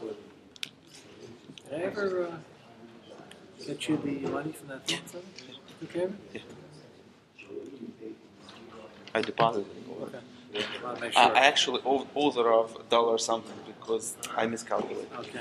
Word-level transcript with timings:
Did 0.00 1.80
I 1.80 1.82
ever 1.84 2.26
uh, 2.26 2.30
get 3.66 3.88
you 3.88 3.96
the 3.96 4.28
money 4.28 4.52
from 4.52 4.68
that 4.68 4.86
thing? 4.86 5.00
Took 5.80 5.92
care 5.92 6.04
of 6.04 6.14
it? 6.34 6.42
I 9.14 9.20
deposited. 9.20 9.66
Okay. 10.02 10.18
Want 10.82 10.96
to 10.96 11.02
make 11.02 11.16
I 11.16 11.40
actually 11.40 11.80
owe 11.84 12.06
owe 12.14 12.30
the 12.30 12.44
Rav 12.44 12.76
a 12.76 12.82
dollar 12.90 13.18
something 13.18 13.54
because 13.66 14.16
I 14.36 14.46
miscalculated. 14.46 15.08
Okay. 15.18 15.40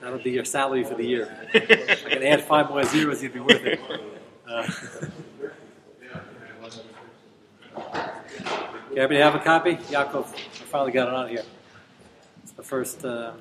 That'll 0.00 0.18
be 0.18 0.30
your 0.30 0.44
salary 0.44 0.84
for 0.84 0.94
the 0.94 1.04
year. 1.04 1.48
I 1.54 1.58
can 1.58 2.22
add 2.22 2.44
five 2.44 2.68
more 2.68 2.84
zeros, 2.84 3.22
you'd 3.22 3.32
be 3.32 3.40
worth 3.40 3.64
it. 3.64 3.80
Uh, 4.46 4.68
okay, 7.76 9.00
everybody 9.00 9.20
have 9.20 9.34
a 9.34 9.40
copy? 9.40 9.76
Yaakov, 9.76 10.26
I 10.34 10.64
finally 10.72 10.92
got 10.92 11.08
it 11.08 11.14
on 11.14 11.28
here. 11.28 11.44
It's 12.42 12.52
the 12.52 12.62
first, 12.62 13.04
uh, 13.04 13.32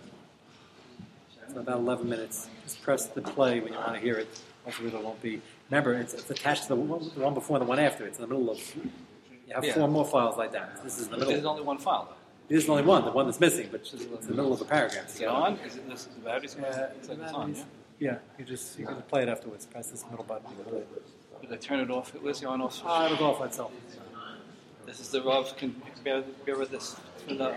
it's 1.55 1.68
about 1.68 1.80
11 1.80 2.09
minutes. 2.09 2.50
Just 2.64 2.82
press 2.82 3.05
the 3.08 3.22
play 3.22 3.59
when 3.59 3.73
you 3.73 3.80
want 3.80 3.94
to 3.94 4.00
hear 4.00 4.16
it. 4.18 4.27
Hopefully 4.66 4.90
there 4.90 5.00
won't 5.00 5.22
be. 5.22 5.41
Remember, 5.70 5.94
it's, 5.94 6.13
it's 6.13 6.30
attached 6.30 6.63
to 6.63 6.70
the 6.70 6.76
one, 6.76 7.09
the 7.16 7.22
one 7.22 7.34
before 7.34 7.58
and 7.58 7.66
the 7.66 7.70
one 7.70 7.80
after. 7.80 8.05
It's 8.05 8.18
in 8.20 8.23
the 8.23 8.27
middle 8.27 8.50
of. 8.52 8.59
You 8.76 9.54
have 9.54 9.63
Yeah. 9.63 9.73
four 9.76 9.88
more 9.88 10.05
files 10.05 10.38
like 10.38 10.52
that. 10.54 10.84
This 10.84 10.99
is 10.99 11.05
in 11.05 11.12
the 11.12 11.18
middle. 11.18 11.34
there's 11.34 11.46
only 11.46 11.62
one 11.63 11.77
file. 11.77 12.13
This 12.48 12.63
is 12.63 12.70
only 12.70 12.84
one, 12.84 13.05
the 13.05 13.12
one 13.12 13.26
that's 13.26 13.40
missing, 13.40 13.70
but 13.72 13.82
it's 13.82 13.94
in 13.94 13.99
the 14.12 14.30
middle 14.34 14.54
of 14.54 14.60
the 14.60 14.66
paragraph. 14.66 15.08
Is 15.08 15.22
it 15.22 15.27
on? 15.27 15.54
Is 15.60 15.76
it 15.77 15.90
this 15.90 16.02
is 16.02 16.08
the 16.08 16.20
battery's 16.22 16.55
Yeah, 16.60 16.90
It's 16.98 17.10
like 17.10 17.20
it's 17.20 17.32
on, 17.32 17.55
yeah? 17.55 17.63
Yeah, 17.98 18.18
you 18.38 18.46
just 18.46 18.77
you 18.77 18.85
can 18.85 19.02
play 19.04 19.24
it 19.24 19.30
afterwards. 19.30 19.66
Press 19.66 19.88
this 19.88 20.04
middle 20.10 20.26
button. 20.26 20.46
You 20.52 20.55
can 20.63 20.66
play 20.66 20.80
it. 20.80 21.41
Did 21.41 21.54
I 21.54 21.58
turn 21.58 21.80
it 21.80 21.90
off? 21.90 22.12
Where's 22.22 22.41
the 22.41 22.48
on 22.48 22.62
off? 22.62 22.74
switch? 22.74 22.85
Ah, 22.88 23.05
it'll 23.05 23.18
go 23.18 23.26
off 23.32 23.40
by 23.40 23.46
itself. 23.46 23.72
This 24.85 24.99
is 24.99 25.10
the 25.10 25.22
Rav. 25.24 25.55
Can 25.58 25.76
bear, 26.04 26.24
bear 26.46 26.58
with 26.58 26.70
this. 26.72 26.96
For 27.27 27.34
the, 27.34 27.55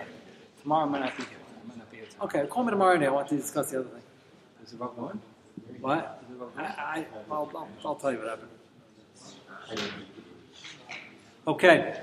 tomorrow 0.63 0.87
I 0.87 0.89
might 0.89 1.01
not 1.01 1.17
be 1.17 1.25
here. 1.25 1.38
Okay, 2.21 2.45
call 2.49 2.65
me 2.65 2.71
tomorrow. 2.71 2.97
Now 2.97 3.07
I 3.07 3.11
want 3.11 3.29
to 3.29 3.37
discuss 3.37 3.71
the 3.71 3.79
other 3.79 3.89
thing. 3.89 4.03
Is 4.65 4.73
the 4.73 4.79
Rav 4.79 4.97
going? 4.97 5.21
What? 5.81 6.21
I, 6.57 6.63
I 6.63 7.07
I'll, 7.31 7.49
I'll, 7.55 7.69
I'll 7.85 7.95
tell 7.95 8.11
you 8.11 8.19
what 8.19 8.29
happened. 8.29 8.49
Okay, 11.47 12.01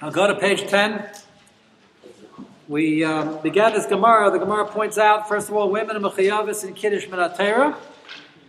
I'll 0.00 0.12
go 0.12 0.28
to 0.28 0.36
page 0.36 0.68
ten. 0.68 1.08
We 2.68 3.02
um, 3.02 3.40
began 3.42 3.72
this 3.72 3.86
Gemara. 3.86 4.30
The 4.30 4.38
Gemara 4.38 4.66
points 4.66 4.98
out, 4.98 5.28
first 5.28 5.48
of 5.48 5.56
all, 5.56 5.68
women 5.68 5.96
in 5.96 6.02
Mechayavis 6.02 6.62
and 6.62 6.76
Kiddush 6.76 7.06
Minatera. 7.06 7.76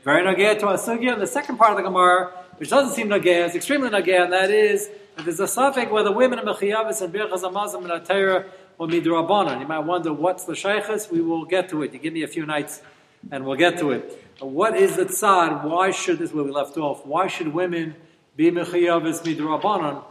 Very 0.04 0.24
nagaya 0.24 0.60
to 0.60 0.68
our 0.68 0.78
sugya. 0.78 1.14
And 1.14 1.22
the 1.22 1.26
second 1.26 1.58
part 1.58 1.72
of 1.72 1.78
the 1.78 1.84
Gemara, 1.84 2.32
which 2.58 2.70
doesn't 2.70 2.94
seem 2.94 3.10
nagaya, 3.10 3.48
is 3.48 3.56
extremely 3.56 3.90
nagaya, 3.90 4.26
and 4.26 4.34
that 4.34 4.52
is 4.52 4.92
that 5.16 5.26
there's 5.26 5.40
a 5.40 5.48
suffix 5.48 5.92
whether 5.92 6.12
women 6.12 6.38
in 6.38 6.46
Mechayavis 6.46 7.02
and 7.02 7.12
Birchas 7.12 7.42
Amazim 7.42 7.82
Minatera 7.82 8.46
or 8.82 8.88
Midrabanan. 8.88 9.60
You 9.62 9.68
might 9.68 9.86
wonder 9.94 10.12
what's 10.12 10.46
the 10.46 10.56
shaykhs. 10.56 11.12
We 11.12 11.22
will 11.22 11.46
get 11.46 11.70
to 11.70 11.84
it. 11.84 11.94
You 11.94 12.00
give 12.00 12.14
me 12.14 12.24
a 12.24 12.28
few 12.28 12.48
nights, 12.48 12.82
and 13.30 13.46
we'll 13.46 13.56
get 13.56 13.78
to 13.78 13.92
it. 13.92 14.26
What 14.40 14.76
is 14.76 14.96
the 14.96 15.06
tzad? 15.06 15.64
Why 15.64 15.92
should 15.92 16.18
this 16.18 16.32
is 16.32 16.36
where 16.36 16.44
we 16.44 16.50
left 16.50 16.76
off? 16.78 17.06
Why 17.06 17.28
should 17.28 17.50
women 17.50 17.94
be 18.36 18.50
Mechayavis 18.50 19.22
Midrabanan? 19.22 20.04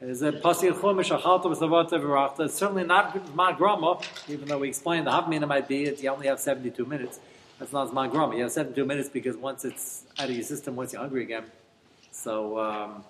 Is 0.00 0.22
a 0.22 0.30
pasuk 0.30 0.74
chumash 0.74 1.10
achalta 1.18 1.46
v'rachta. 1.46 2.44
It's 2.44 2.54
certainly 2.54 2.84
not 2.84 3.14
Zman 3.14 3.56
Grama, 3.56 3.98
even 4.28 4.46
though 4.46 4.58
we 4.58 4.68
explained 4.68 5.08
the 5.08 5.10
Havmina 5.10 5.48
might 5.48 5.66
be 5.66 5.82
it. 5.82 6.00
You 6.00 6.10
only 6.10 6.28
have 6.28 6.38
72 6.38 6.84
minutes. 6.84 7.18
That's 7.58 7.72
not 7.72 7.90
Grama. 8.12 8.36
You 8.36 8.42
have 8.42 8.52
72 8.52 8.84
minutes 8.84 9.08
because 9.08 9.36
once 9.36 9.64
it's 9.64 10.04
out 10.20 10.28
of 10.28 10.36
your 10.36 10.44
system, 10.44 10.76
once 10.76 10.92
you're 10.92 11.02
hungry 11.02 11.24
again, 11.24 11.46
so 12.12 12.60
um, 12.60 13.04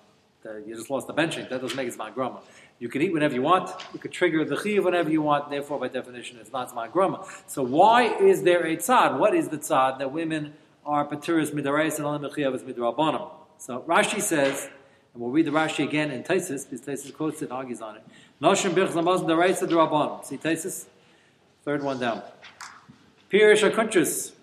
you 0.65 0.75
just 0.75 0.89
lost 0.89 1.05
the 1.05 1.13
benching. 1.13 1.47
That 1.49 1.61
doesn't 1.61 1.77
make 1.77 1.89
it 1.89 2.15
Grama. 2.15 2.39
You 2.79 2.89
can 2.89 3.01
eat 3.01 3.13
whenever 3.13 3.33
you 3.33 3.41
want. 3.41 3.69
You 3.93 3.99
could 3.99 4.11
trigger 4.11 4.43
the 4.43 4.55
chiyuv 4.55 4.83
whenever 4.83 5.09
you 5.09 5.21
want. 5.21 5.49
Therefore, 5.49 5.79
by 5.79 5.87
definition, 5.87 6.37
it's 6.39 6.51
not 6.51 6.71
Zman 6.71 6.91
Grama. 6.91 7.25
So 7.47 7.63
why 7.63 8.15
is 8.17 8.43
there 8.43 8.65
a 8.65 8.75
tzad? 8.75 9.17
What 9.17 9.33
is 9.33 9.49
the 9.49 9.57
tzad 9.57 9.99
that 9.99 10.11
women 10.11 10.53
are 10.85 11.07
paturas 11.07 11.51
midarais 11.51 11.97
and 11.97 12.05
only 12.05 12.27
mechiyav 12.29 12.53
is 12.53 12.63
midrabanim? 12.63 13.29
So 13.57 13.83
Rashi 13.87 14.21
says. 14.21 14.69
And 15.13 15.23
we'll 15.23 15.31
read 15.31 15.45
the 15.45 15.51
Rashi 15.51 15.85
again 15.87 16.11
in 16.11 16.23
Taisis, 16.23 16.69
because 16.69 16.81
Taisis 16.81 17.13
quotes 17.15 17.41
it 17.41 17.45
and 17.45 17.53
argues 17.53 17.79
on 17.81 17.95
it. 17.95 18.03
Noshim 18.41 18.75
birch 18.75 18.89
zamaz 18.89 19.21
daraisa 19.23 19.65
derabbanon. 19.65 20.25
See 20.25 20.35
Taisis? 20.35 20.87
Third 21.63 21.81
one 21.81 22.01
down. 22.01 22.21
Pirish 23.31 23.63
akuntris. 23.63 24.33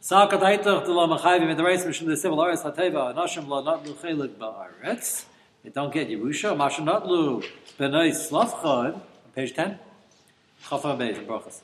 Sakat 0.00 0.40
haitach 0.40 0.84
de 0.84 0.92
la 0.92 1.08
machayvi 1.08 1.48
mit 1.48 1.58
daraisa 1.58 1.88
mishum 1.88 2.06
de 2.06 2.16
civil 2.16 2.40
aris 2.40 2.62
hateva. 2.62 3.12
Noshim 3.12 3.48
la 3.48 3.62
not 3.62 3.84
lu 3.84 3.94
chelik 3.94 4.36
ba'aretz. 4.36 5.24
You 5.62 5.70
don't 5.70 5.92
get 5.92 6.08
Yerusha. 6.08 6.56
Masha 6.56 6.82
not 6.82 7.06
lu 7.06 7.42
benay 7.78 8.10
slavchad. 8.12 8.94
On 8.94 9.02
page 9.34 9.54
10. 9.54 9.78
Chafa 10.64 10.96
beis 10.96 11.18
in 11.18 11.26
Brachas. 11.26 11.60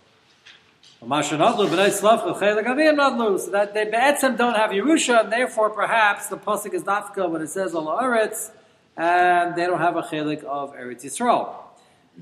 Masha 1.04 1.38
not 1.38 1.58
lu 1.58 1.66
benay 1.66 1.88
slavchad 1.88 2.38
chelik 2.38 2.66
avim 2.66 2.96
not 2.96 3.16
lu. 3.16 3.38
So 3.38 3.50
that 3.52 3.72
they 3.72 3.86
be'etzem 3.86 4.36
don't 4.36 4.54
have 4.54 4.70
Yerusha, 4.70 5.20
and 5.22 5.32
therefore 5.32 5.70
perhaps 5.70 6.26
the 6.26 6.36
pasuk 6.36 6.74
is 6.74 6.82
dafka 6.82 7.28
when 7.30 7.40
it 7.40 7.48
says 7.48 7.74
Allah 7.74 8.02
Aretz, 8.02 8.50
and 8.98 9.56
they 9.56 9.66
don't 9.66 9.80
have 9.80 9.96
a 9.96 10.02
chelik 10.02 10.44
of 10.44 10.74
Eretz 10.74 11.02
Yisrael. 11.02 11.54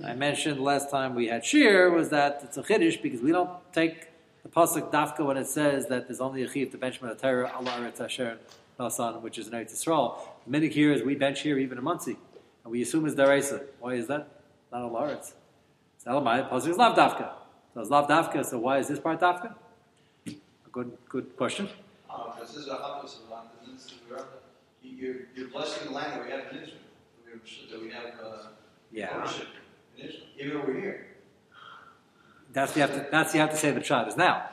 I 0.04 0.14
mentioned 0.14 0.60
last 0.60 0.90
time 0.90 1.14
we 1.14 1.26
had 1.26 1.44
shir 1.44 1.90
was 1.90 2.10
that 2.10 2.40
it's 2.44 2.56
a 2.56 2.62
chiddush 2.62 3.02
because 3.02 3.20
we 3.20 3.32
don't 3.32 3.50
take 3.72 4.08
the 4.44 4.48
pasuk 4.48 4.92
dafka 4.92 5.26
when 5.26 5.36
it 5.36 5.48
says 5.48 5.86
that 5.88 6.06
there's 6.06 6.20
only 6.20 6.42
a 6.42 6.48
chiv 6.48 6.70
to 6.70 6.86
a 6.86 7.14
Torah 7.16 7.52
Allah 7.52 7.70
Eretz 7.80 8.00
Asher 8.00 8.38
Nasan, 8.78 9.22
which 9.22 9.38
is 9.38 9.48
in 9.48 9.54
Eretz 9.54 9.72
Yisrael. 9.72 10.18
Minute 10.46 10.72
here 10.72 10.92
is 10.92 11.02
we 11.02 11.14
bench 11.14 11.40
here 11.40 11.58
even 11.58 11.78
in 11.78 11.84
Monsey, 11.84 12.16
and 12.64 12.72
we 12.72 12.82
assume 12.82 13.06
it's 13.06 13.14
deraisa. 13.14 13.62
Why 13.80 13.94
is 13.94 14.06
that? 14.08 14.28
Not 14.72 14.82
Allah 14.82 15.02
Eretz. 15.08 15.32
It's 15.96 16.04
Elamai. 16.06 16.48
Pasuk 16.50 16.68
is 16.68 16.76
lav 16.76 16.96
dafka. 16.96 17.32
So 17.72 17.80
it's 17.80 17.90
lav 17.90 18.08
dafka. 18.08 18.44
So 18.44 18.58
why 18.58 18.78
is 18.78 18.88
this 18.88 18.98
part 18.98 19.20
dafka? 19.20 19.54
A 20.26 20.32
good, 20.70 20.96
good 21.08 21.36
question. 21.36 21.68
Uh, 22.10 22.38
this 22.40 22.56
is 22.56 22.68
a 22.68 22.72
habit 22.76 23.04
of 23.04 23.30
land, 23.30 23.48
and 23.66 23.74
this 23.76 23.86
is 23.86 23.92
where 24.08 24.24
you're, 24.82 25.14
you're 25.34 25.48
blessing 25.48 25.88
the 25.88 25.94
land 25.94 26.12
that 26.12 26.24
we 26.24 26.30
have 26.30 26.40
in 26.52 26.58
Israel. 26.62 26.78
That 27.70 27.82
we 27.82 27.90
have 27.90 28.04
uh, 28.22 28.48
Yeah. 28.92 29.16
ownership 29.16 29.48
in 29.98 30.06
Israel, 30.08 30.22
even 30.38 30.56
over 30.58 30.72
here. 30.72 31.06
That's 32.52 32.76
you 32.76 32.82
have 32.82 32.92
to. 32.94 33.06
That's 33.10 33.34
you 33.34 33.40
have 33.40 33.50
to 33.50 33.56
say 33.56 33.70
the 33.72 33.80
pshat 33.80 34.08
is 34.08 34.16
now. 34.16 34.48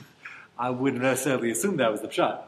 I 0.58 0.70
wouldn't 0.70 1.02
necessarily 1.02 1.50
assume 1.50 1.76
that 1.78 1.90
was 1.90 2.02
the 2.02 2.08
pshat. 2.08 2.40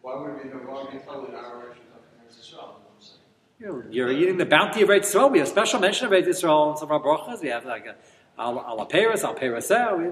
Why 0.00 0.16
would 0.16 0.42
we, 0.42 0.48
why 0.50 0.82
would 0.84 0.92
we 0.94 0.98
tell 1.00 1.24
it 1.26 1.34
our 1.34 1.56
Eretz 1.56 1.76
Eretz 2.20 2.38
Yisrael? 2.40 2.50
you 2.50 2.56
know 2.56 2.62
what 2.62 2.92
I'm 2.96 3.00
saying? 3.00 3.20
You're, 3.58 3.90
you're 3.90 4.12
eating 4.12 4.36
the 4.36 4.46
bounty 4.46 4.82
of 4.82 4.88
Eretz 4.88 5.14
Yisrael. 5.14 5.30
We 5.30 5.38
have 5.38 5.48
special 5.48 5.80
mention 5.80 6.06
of 6.06 6.12
Eretz 6.12 6.26
Yisrael 6.26 6.72
in 6.72 6.76
some 6.76 6.90
of 6.90 6.92
our 6.92 7.00
brachas. 7.00 7.40
We 7.40 7.48
have 7.48 7.64
like 7.64 7.86
a 7.86 7.94
al 8.38 8.58
al 8.58 8.86
peres, 8.86 9.22
al 9.22 9.36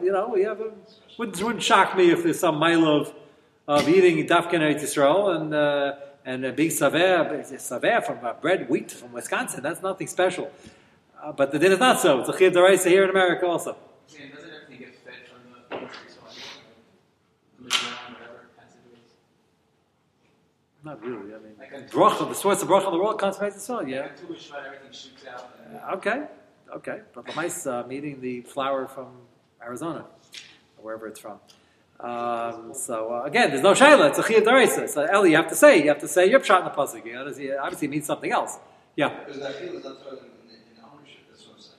you 0.02 0.12
know, 0.12 0.28
we 0.28 0.42
have 0.44 0.60
a. 0.60 0.70
Wouldn't, 1.18 1.42
wouldn't 1.42 1.62
shock 1.62 1.96
me 1.96 2.10
if 2.10 2.22
there's 2.22 2.38
some 2.38 2.56
mile 2.56 2.86
of 2.86 3.12
of 3.66 3.88
eating 3.88 4.26
dafkin 4.26 4.60
Eretz 4.60 4.82
Yisrael 4.82 5.36
and 5.36 5.54
uh, 5.54 5.94
and 6.24 6.44
uh, 6.44 6.52
being 6.52 6.70
saver 6.70 7.42
saver 7.58 8.00
from 8.00 8.24
uh, 8.24 8.32
bread 8.34 8.68
wheat 8.68 8.92
from 8.92 9.12
Wisconsin. 9.12 9.62
That's 9.62 9.82
nothing 9.82 10.06
special. 10.06 10.50
Uh, 11.20 11.32
but 11.32 11.52
the 11.52 11.58
din 11.58 11.72
is 11.72 11.78
not 11.78 12.00
so. 12.00 12.20
It's 12.20 12.28
a 12.28 12.38
chiv 12.38 12.54
here 12.84 13.04
in 13.04 13.10
America 13.10 13.46
also. 13.46 13.76
Man, 14.18 14.30
doesn't 14.30 14.50
everything 14.50 14.78
get 14.78 14.94
fed 14.96 15.28
from 15.28 15.40
the 15.52 15.76
country, 15.76 16.08
so 16.08 16.20
I 16.26 16.32
from 17.56 17.64
the 17.64 17.70
ground, 17.70 18.14
whatever 18.14 18.38
it 18.42 18.60
has 18.60 18.72
to 18.72 18.78
do 18.78 18.90
with 18.90 19.02
Not 20.84 21.00
really. 21.04 21.32
I 21.34 21.38
mean, 21.38 21.54
Like 21.58 21.72
a- 21.72 21.82
bracha, 21.94 22.28
the 22.28 22.34
source 22.34 22.60
of 22.62 22.68
bracha 22.68 22.86
of 22.86 22.92
the 22.92 22.98
world 22.98 23.18
comes 23.20 23.36
from 23.36 23.46
Eretz 23.48 23.56
Yisrael. 23.56 23.88
Yeah. 23.88 24.00
Like 24.02 24.12
a 24.12 24.26
two-ish 24.26 24.50
everything 24.52 24.92
shoots 24.92 25.24
out. 25.26 25.50
and- 25.66 25.76
Uh, 25.76 25.96
Okay, 25.96 26.24
okay. 26.76 27.00
But 27.14 27.26
the 27.26 27.34
mice 27.34 27.66
uh, 27.66 27.86
eating 27.90 28.20
the 28.20 28.40
flour 28.42 28.86
from 28.88 29.08
Arizona, 29.62 30.04
or 30.78 30.84
wherever 30.84 31.06
it's 31.06 31.20
from. 31.20 31.38
Um, 32.00 32.74
so 32.74 33.12
uh, 33.14 33.22
again, 33.22 33.50
there's 33.50 33.62
no 33.62 33.74
shayla. 33.74 34.08
It's 34.10 34.18
a 34.18 34.22
chiyuv 34.24 34.42
deraisa. 34.44 34.88
So 34.88 35.04
Eli, 35.04 35.28
you 35.28 35.36
have 35.36 35.48
to 35.48 35.54
say, 35.54 35.80
you 35.80 35.88
have 35.88 36.00
to 36.00 36.08
say 36.08 36.28
your 36.28 36.40
pshat 36.40 36.58
in 36.60 36.64
the 36.64 36.70
pasuk. 36.72 37.04
You 37.06 37.12
know, 37.14 37.26
it 37.28 37.58
obviously 37.58 37.86
means 37.86 38.06
something 38.06 38.32
else. 38.32 38.58
Yeah, 38.96 39.08
Because 39.24 39.40
that 39.40 39.54
field 39.54 39.76
is 39.76 39.84
not 39.84 39.96
in, 40.10 40.18
in, 40.18 40.56
in 40.76 40.84
ownership, 40.84 41.20
that's 41.30 41.46
what 41.46 41.56
I'm 41.56 41.62
saying. 41.62 41.78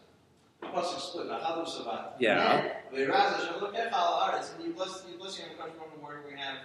The 0.61 0.67
pasuk 0.67 0.99
split, 0.99 1.27
the 1.27 1.35
Chadu 1.35 2.11
Yeah. 2.17 2.73
The 2.91 3.05
Hashem, 3.05 3.61
look 3.61 3.75
at 3.75 3.91
Chal 3.91 4.21
Aretz, 4.23 4.55
and 4.55 4.63
you 4.65 4.71
bless, 4.73 5.03
you 5.11 5.17
bless 5.19 5.37
your 5.37 5.49
country 5.49 5.77
from 5.77 6.01
where 6.01 6.21
we 6.27 6.35
have 6.39 6.57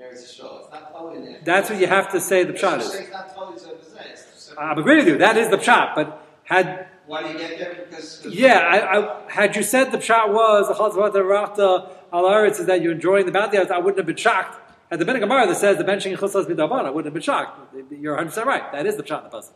Eretz 0.00 0.22
Yisrael. 0.22 0.60
It's 0.60 0.70
not 0.70 0.92
totally 0.92 1.16
in 1.18 1.24
there. 1.24 1.40
that's 1.44 1.70
what 1.70 1.80
you 1.80 1.86
have 1.86 2.10
to 2.12 2.20
say. 2.20 2.44
The 2.44 2.52
pshat 2.52 2.80
is. 2.80 2.94
It's 2.94 3.10
not 3.10 3.34
totally 3.34 3.58
so. 3.58 4.54
I'm 4.58 4.78
agreeing 4.78 4.98
with 5.04 5.08
you. 5.08 5.18
That 5.18 5.36
is 5.36 5.48
the 5.50 5.58
pshat. 5.58 5.94
But 5.94 6.24
had 6.44 6.86
Why 7.06 7.22
do 7.22 7.28
you 7.30 7.38
get 7.38 7.58
there? 7.58 7.86
Because, 7.88 8.16
because 8.18 8.38
yeah, 8.38 8.58
I, 8.58 8.98
I, 8.98 9.30
had 9.30 9.56
you 9.56 9.62
said 9.62 9.92
the 9.92 9.98
pshat 9.98 10.32
was 10.32 10.68
the 10.68 10.74
chatzvat 10.74 11.12
rachta 11.12 11.90
al 12.12 12.24
aretz 12.24 12.60
is 12.60 12.66
that 12.66 12.80
you're 12.80 12.92
enjoying 12.92 13.26
the 13.26 13.32
bounty, 13.32 13.58
I 13.58 13.78
wouldn't 13.78 13.98
have 13.98 14.06
been 14.06 14.16
shocked. 14.16 14.60
Had 14.90 15.00
the 15.00 15.04
been 15.04 15.16
a 15.16 15.20
gemara 15.20 15.46
that 15.46 15.56
says 15.56 15.76
the 15.76 15.84
benching 15.84 16.16
chutzlas 16.16 16.46
b'davan, 16.46 16.86
I 16.86 16.90
wouldn't 16.90 17.06
have 17.06 17.14
been 17.14 17.22
shocked. 17.22 17.74
You're 17.90 18.14
100 18.14 18.28
percent 18.28 18.46
right. 18.46 18.72
That 18.72 18.86
is 18.86 18.96
the 18.96 19.02
pshat 19.02 19.24
in 19.24 19.30
the 19.30 19.36
pasuk. 19.36 19.52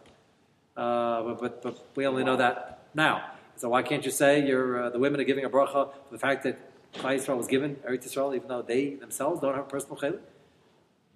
Uh, 0.76 1.22
but, 1.22 1.40
but, 1.40 1.62
but 1.62 1.86
we 1.94 2.06
only 2.06 2.24
know 2.24 2.36
that 2.36 2.86
now. 2.94 3.30
So 3.56 3.68
why 3.68 3.82
can't 3.82 4.04
you 4.04 4.10
say 4.10 4.44
you're, 4.44 4.84
uh, 4.84 4.90
the 4.90 4.98
women 4.98 5.20
are 5.20 5.24
giving 5.24 5.44
a 5.44 5.50
bracha 5.50 5.92
for 5.92 6.10
the 6.10 6.18
fact 6.18 6.42
that 6.44 6.58
Klal 6.94 7.14
Yisrael 7.16 7.38
was 7.38 7.46
given 7.46 7.76
Eretz 7.76 8.06
Yisrael, 8.06 8.34
even 8.34 8.48
though 8.48 8.62
they 8.62 8.94
themselves 8.94 9.40
don't 9.40 9.54
have 9.54 9.64
a 9.64 9.68
personal 9.68 9.96
chaylik? 9.96 10.20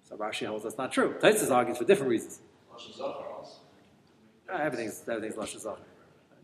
So 0.07 0.15
Rashi 0.15 0.45
holds 0.47 0.63
that's 0.63 0.77
not 0.77 0.91
true. 0.91 1.15
Taisus 1.19 1.51
argues 1.51 1.77
for 1.77 1.83
different 1.83 2.09
reasons. 2.09 2.39
Lashon 2.73 2.93
Zachar 2.95 3.25
also. 3.37 3.53
Uh, 4.51 4.57
everything's 4.57 5.03
everything's 5.07 5.35
lashon 5.35 5.59
zachar. 5.59 5.81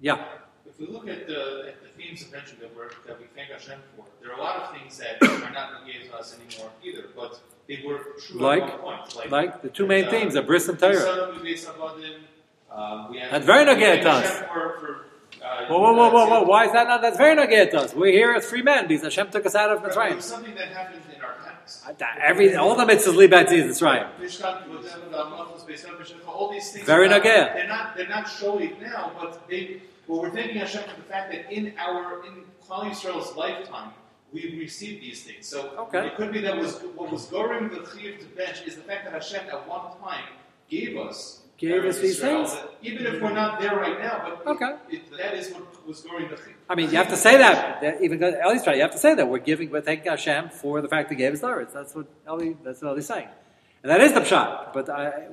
Yeah. 0.02 0.26
if 0.68 0.78
we 0.80 0.88
look 0.88 1.08
at 1.08 1.26
the, 1.28 1.66
at 1.70 1.82
the 1.82 1.88
themes 1.98 2.22
of 2.24 2.28
venture 2.30 2.56
that, 2.60 2.76
we're, 2.76 2.90
that 3.08 3.18
we 3.20 3.26
thank 3.36 3.52
Hashem 3.52 3.80
for, 3.96 4.04
there 4.22 4.34
are 4.34 4.38
a 4.38 4.42
lot 4.44 4.58
of 4.64 4.78
things 4.78 4.98
that 4.98 5.22
are 5.24 5.52
not 5.52 5.86
negated 5.86 6.10
to 6.12 6.18
us 6.18 6.36
anymore 6.38 6.72
either, 6.84 7.06
but 7.16 7.40
they 7.70 7.82
were 7.86 8.00
true 8.28 8.42
Like? 8.42 8.64
at 8.64 8.84
one 8.84 8.98
point. 9.00 9.16
Like 9.16 9.32
like 9.32 9.62
the 9.62 9.70
two 9.70 9.88
main 9.88 10.06
uh, 10.06 10.10
themes 10.12 10.36
of 10.36 10.46
bris 10.46 10.68
and 10.68 10.78
Torah. 10.78 11.32
Um, 12.72 13.12
we 13.12 13.20
have- 13.20 13.32
That's 13.32 13.46
very 13.46 13.64
negated 13.66 14.04
to 14.04 14.10
us. 14.10 14.30
For, 14.40 14.46
for, 14.80 15.06
uh, 15.46 15.66
Whoa, 15.68 15.80
whoa, 15.80 15.94
whoa, 15.94 16.10
whoa, 16.12 16.26
whoa! 16.30 16.42
uh, 16.42 16.46
Why 16.46 16.66
is 16.66 16.72
that 16.74 16.88
not? 16.88 17.02
That's 17.02 17.18
very 17.18 17.36
negated 17.36 17.72
to 17.72 17.80
us. 17.82 17.94
We're 17.94 18.12
here 18.12 18.32
as 18.34 18.46
free 18.46 18.62
men 18.62 18.88
because 18.88 19.04
Hashem 19.04 19.30
took 19.32 19.46
us 19.46 19.56
out 19.56 19.72
of 19.72 19.84
It 19.84 19.92
Mitzrayim. 19.92 20.16
was 20.18 20.26
something 20.26 20.56
that 20.56 20.70
happened 20.70 21.02
in 21.06 21.12
our 21.12 21.12
past. 21.12 21.13
Every 22.22 22.56
all 22.56 22.76
the 22.76 22.86
mitzvahs 22.86 23.16
lead 23.16 23.32
back 23.32 23.48
to 23.48 23.54
Mitzrayim. 23.54 24.08
Mishkan, 24.20 24.64
Kibbutz, 24.66 25.12
Malchus, 25.12 25.64
Beis 25.64 25.86
Hamikdash, 25.86 26.28
all 26.28 26.52
these 26.52 26.72
things. 26.72 26.86
Very 26.86 27.08
not- 27.10 27.24
They're 27.24 27.68
not. 27.68 27.96
They're 27.96 28.08
not 28.08 28.28
showing 28.30 28.76
now, 28.82 29.12
but 29.20 29.48
they. 29.50 29.82
Well, 30.08 30.22
we're 30.22 30.32
thanking 30.32 30.58
Hashem 30.58 30.84
for 30.84 30.96
the 30.98 31.08
fact 31.08 31.32
that 31.32 31.52
in 31.52 31.74
our 31.78 32.26
in 32.26 32.44
Klal 32.68 32.84
Yisrael's 32.90 33.36
lifetime, 33.38 33.92
we've 34.34 34.58
received 34.60 35.02
these 35.02 35.24
things. 35.24 35.48
So 35.48 35.70
Okay. 35.78 36.08
it 36.08 36.16
could 36.16 36.32
be 36.34 36.42
that 36.42 36.58
was 36.58 36.80
what 36.96 37.12
was 37.12 37.26
goring 37.28 37.70
the 37.70 37.78
chiyuv 37.78 38.20
to 38.20 38.26
bench 38.36 38.64
is 38.68 38.76
the 38.76 38.82
fact 38.82 39.06
that 39.06 39.14
Hashem 39.14 39.48
at 39.50 39.68
one 39.68 39.98
time 40.04 40.26
gave 40.70 40.98
us. 40.98 41.40
Gave 41.58 41.86
us 41.86 41.98
Eretz 41.98 42.02
these 42.02 42.20
things? 42.20 42.58
Even 42.82 43.06
if 43.06 43.22
we're 43.22 43.32
not 43.32 43.62
there 43.62 43.76
right 43.78 43.98
now, 44.00 44.16
but 44.44 44.48
Okay. 44.56 44.72
it, 44.90 44.96
it, 44.96 45.18
that 45.18 45.34
is 45.36 45.52
what 45.54 45.88
was 45.88 46.02
goring 46.02 46.28
the 46.30 46.36
chiyuv. 46.36 46.53
I 46.70 46.76
mean, 46.76 46.90
you 46.90 46.98
have 46.98 47.10
to 47.10 47.18
say 47.18 47.38
that. 47.38 48.02
even 48.02 48.24
Eli's 48.24 48.66
right. 48.66 48.76
You 48.76 48.82
have 48.84 48.92
to 48.92 48.98
say 48.98 49.16
that 49.16 49.28
we're 49.28 49.40
giving, 49.40 49.70
we're 49.70 49.82
thanking 49.82 50.10
Hashem 50.10 50.50
for 50.50 50.82
the 50.82 50.88
fact 50.88 51.10
that 51.10 51.16
He 51.16 51.20
gave 51.20 51.34
us 51.34 51.42
Torah. 51.42 51.68
That's 51.72 51.94
what 51.94 52.08
Eli. 52.28 52.54
That's 52.64 52.82
what 52.82 52.92
Eli's 52.92 53.08
saying, 53.08 53.28
and 53.84 53.92
that 53.92 54.02
is 54.02 54.14
the 54.14 54.22
pshat. 54.22 54.74
But 54.74 54.90
I, 54.90 55.28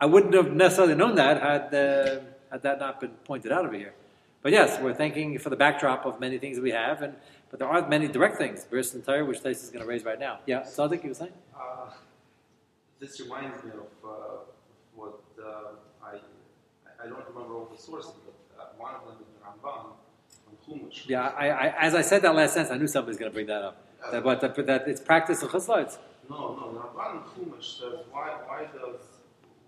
I 0.00 0.06
wouldn't 0.06 0.34
have 0.34 0.52
necessarily 0.52 0.94
known 0.94 1.14
that 1.16 1.40
had 1.40 1.74
uh, 1.74 2.20
had 2.50 2.62
that 2.62 2.78
not 2.80 3.00
been 3.00 3.10
pointed 3.24 3.52
out 3.52 3.64
over 3.64 3.76
here. 3.76 3.94
But 4.42 4.52
yes, 4.52 4.78
we're 4.80 4.94
thanking 4.94 5.38
for 5.38 5.48
the 5.48 5.56
backdrop 5.56 6.04
of 6.04 6.20
many 6.20 6.36
things 6.38 6.60
we 6.60 6.72
have, 6.72 7.00
and 7.00 7.14
but 7.50 7.58
there 7.58 7.68
aren't 7.68 7.88
many 7.88 8.08
direct 8.08 8.36
things. 8.36 8.64
Bris 8.64 8.92
and 8.94 9.04
Torah, 9.04 9.24
which 9.24 9.42
Tais 9.42 9.62
is 9.62 9.70
going 9.70 9.82
to 9.82 9.88
raise 9.88 10.04
right 10.04 10.18
now. 10.18 10.40
Yeah, 10.44 10.64
so 10.64 10.88
think 10.88 11.02
you 11.02 11.10
were 11.10 11.14
saying. 11.14 11.32
Uh, 11.56 11.90
this 13.00 13.20
reminds 13.20 13.62
me 13.64 13.70
of 13.70 14.08
uh, 14.08 14.12
what 14.94 15.20
uh, 15.42 15.76
I 16.04 16.18
I 17.02 17.08
don't 17.08 17.24
remember 17.28 17.54
all 17.54 17.68
the 17.74 17.80
sources, 17.80 18.12
but 18.24 18.34
uh, 18.60 18.66
one 18.76 18.94
of 18.94 19.00
them 19.06 19.16
is 19.20 19.26
the 19.32 19.46
Ramban. 19.46 19.86
Yeah, 21.06 21.28
I, 21.28 21.48
I, 21.48 21.74
as 21.86 21.94
I 21.94 22.02
said 22.02 22.22
that 22.22 22.34
last 22.34 22.54
sentence, 22.54 22.72
I 22.74 22.78
knew 22.78 22.86
somebody 22.86 23.10
was 23.10 23.18
going 23.18 23.30
to 23.30 23.34
bring 23.34 23.46
that 23.46 23.62
up. 23.62 23.76
That, 24.10 24.22
but 24.22 24.40
that, 24.40 24.66
that 24.66 24.88
it's 24.88 25.00
practice 25.00 25.42
of 25.42 25.50
chesed. 25.50 25.98
No, 26.28 26.54
no, 26.56 26.72
the 26.72 26.78
Ramban 26.98 27.22
Chumash 27.32 27.78
says 27.80 28.00
why 28.10 28.28
why 28.46 28.64
does 28.72 29.00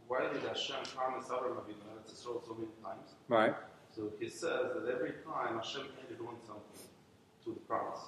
why 0.08 0.22
did 0.32 0.42
Hashem 0.42 0.76
promise 0.94 1.26
Abraham 1.26 1.56
Avinu 1.58 1.84
Eretz 1.92 2.12
Yisrael 2.12 2.46
so 2.46 2.54
many 2.54 2.70
times? 2.82 3.14
Right. 3.28 3.54
So 3.94 4.10
he 4.20 4.28
says 4.28 4.72
that 4.74 4.90
every 4.94 5.14
time 5.24 5.56
Hashem 5.56 5.82
added 6.04 6.18
on 6.20 6.36
something 6.46 6.88
to 7.44 7.50
the 7.54 7.60
promise, 7.60 8.00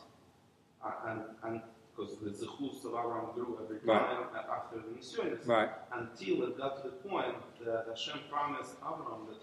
uh, 0.85 0.91
and 1.09 1.21
and 1.45 1.63
because 1.97 2.17
the 2.19 2.31
zechus 2.31 2.85
of 2.85 2.93
Abraham 2.93 3.33
grew 3.35 3.59
every 3.65 3.81
time 3.81 4.27
uh, 4.35 4.55
after 4.57 4.77
the 4.79 4.95
Nisyonis, 4.97 5.47
Right. 5.47 5.71
until 5.93 6.45
it 6.45 6.57
got 6.57 6.83
to 6.83 6.89
the 6.91 6.97
point 7.09 7.35
that 7.65 7.87
Hashem 7.89 8.21
promised 8.31 8.77
Abraham 8.79 9.27
that, 9.29 9.41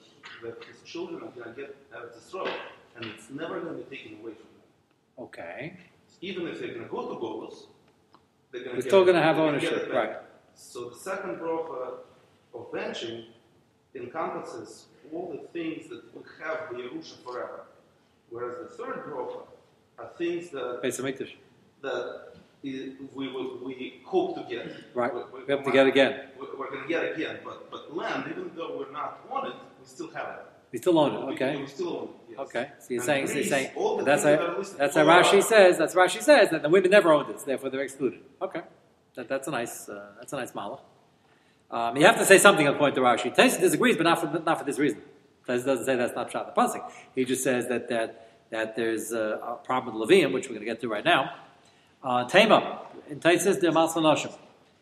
that 0.57 0.63
his 0.65 0.81
children 0.83 1.21
are 1.24 1.31
going 1.31 1.53
to 1.53 1.62
get 1.62 1.91
Eretz 1.91 2.18
Yisrael, 2.18 2.53
and 2.95 3.06
it's 3.06 3.30
never 3.30 3.59
going 3.59 3.77
to 3.77 3.83
be 3.83 3.95
taken 3.95 4.13
away 4.19 4.31
from 4.33 4.44
them. 4.44 5.25
Okay. 5.25 5.77
Even 6.21 6.47
if 6.47 6.59
they're 6.59 6.69
going 6.74 6.86
to 6.86 6.89
go 6.89 7.09
to 7.09 7.15
Golos, 7.19 7.65
they're 8.51 8.63
going 8.63 8.75
to 8.77 8.81
still 8.81 9.03
going 9.03 9.15
to 9.15 9.21
have 9.21 9.38
ownership. 9.38 9.92
Right. 9.92 10.18
So 10.56 10.89
the 10.89 10.95
second 10.95 11.38
bracha 11.38 11.97
of 12.53 12.71
benching 12.71 13.25
encompasses 13.94 14.86
all 15.13 15.31
the 15.31 15.47
things 15.50 15.89
that 15.89 16.13
will 16.15 16.25
have 16.42 16.69
the 16.71 16.77
Yerusha 16.77 17.24
forever. 17.24 17.62
Whereas 18.30 18.57
the 18.57 18.75
third 18.77 19.06
bracha 19.06 19.41
are 20.00 20.09
things 20.18 20.50
that, 20.51 20.80
that 21.81 22.33
we, 22.63 22.95
will, 23.15 23.59
we 23.63 24.01
hope 24.06 24.36
to 24.36 24.44
get. 24.50 24.71
Right. 24.94 25.13
We, 25.13 25.44
We 25.45 25.51
have 25.53 25.63
to 25.63 25.71
get 25.71 25.88
again. 25.88 26.30
We're, 26.39 26.69
going 26.69 26.81
to 26.81 26.88
get 26.88 27.13
again, 27.15 27.39
but, 27.44 27.69
but 27.69 27.95
land, 27.95 28.25
even 28.31 28.51
though 28.56 28.77
we're 28.77 28.91
not 28.91 29.19
on 29.31 29.48
it, 29.48 29.53
we 29.80 29.86
still 29.86 30.09
have 30.12 30.27
it. 30.39 30.45
We 30.71 30.80
still 30.80 30.98
own 30.98 31.13
it. 31.13 31.25
We- 31.27 31.33
Okay. 31.33 31.57
We, 31.62 31.68
still 31.68 31.89
own 31.98 32.03
it. 32.06 32.09
Okay. 32.38 32.72
So 32.80 32.94
you're 32.94 33.04
saying, 33.04 33.28
so 33.28 33.34
you're 33.36 33.44
saying 33.44 33.72
that's 34.04 34.24
how 34.24 34.64
that's 34.78 34.96
how 34.96 35.06
Rashi 35.06 35.42
says. 35.42 35.78
That's 35.78 35.96
Rashi 35.96 36.22
says 36.22 36.50
that 36.50 36.62
the 36.62 36.70
women 36.70 36.92
never 36.92 37.12
owned 37.12 37.30
it, 37.30 37.44
therefore 37.46 37.70
they're 37.70 37.82
excluded. 37.82 38.22
Okay. 38.42 38.62
That, 39.16 39.30
that's 39.30 39.48
a 39.48 39.52
nice 39.52 39.90
uh, 39.90 40.12
that's 40.18 40.34
a 40.34 40.36
nice 40.36 40.52
malach. 40.52 40.82
Um, 41.72 41.98
you 41.98 42.06
have 42.06 42.18
to 42.18 42.26
say 42.26 42.38
something 42.38 42.68
on 42.68 42.76
point 42.76 42.96
to 42.96 43.02
Rashi. 43.02 43.36
Taisa 43.36 43.60
disagrees, 43.60 43.98
but 43.98 44.04
not 44.04 44.20
for 44.20 44.40
not 44.40 44.60
for 44.60 44.66
this 44.66 44.78
reason. 44.78 45.02
Taisa 45.48 45.66
doesn't 45.66 45.86
say 45.86 45.96
that's 45.96 46.16
not 46.16 46.32
shot 46.32 46.54
the 46.54 46.62
pasuk. 46.62 46.92
He 47.16 47.26
just 47.26 47.44
says 47.44 47.68
that 47.68 47.88
that 47.90 48.26
that 48.50 48.76
there's 48.76 49.12
a, 49.12 49.40
a 49.42 49.56
problem 49.64 50.00
with 50.00 50.10
Levium, 50.10 50.34
which 50.34 50.48
we're 50.48 50.56
going 50.56 50.66
to 50.66 50.72
get 50.72 50.82
to 50.82 50.88
right 50.88 51.06
now. 51.06 51.34
Uh, 52.04 52.26
Tema 52.26 52.82
in 53.10 53.20
the 53.20 53.32
Noshim. 53.32 54.34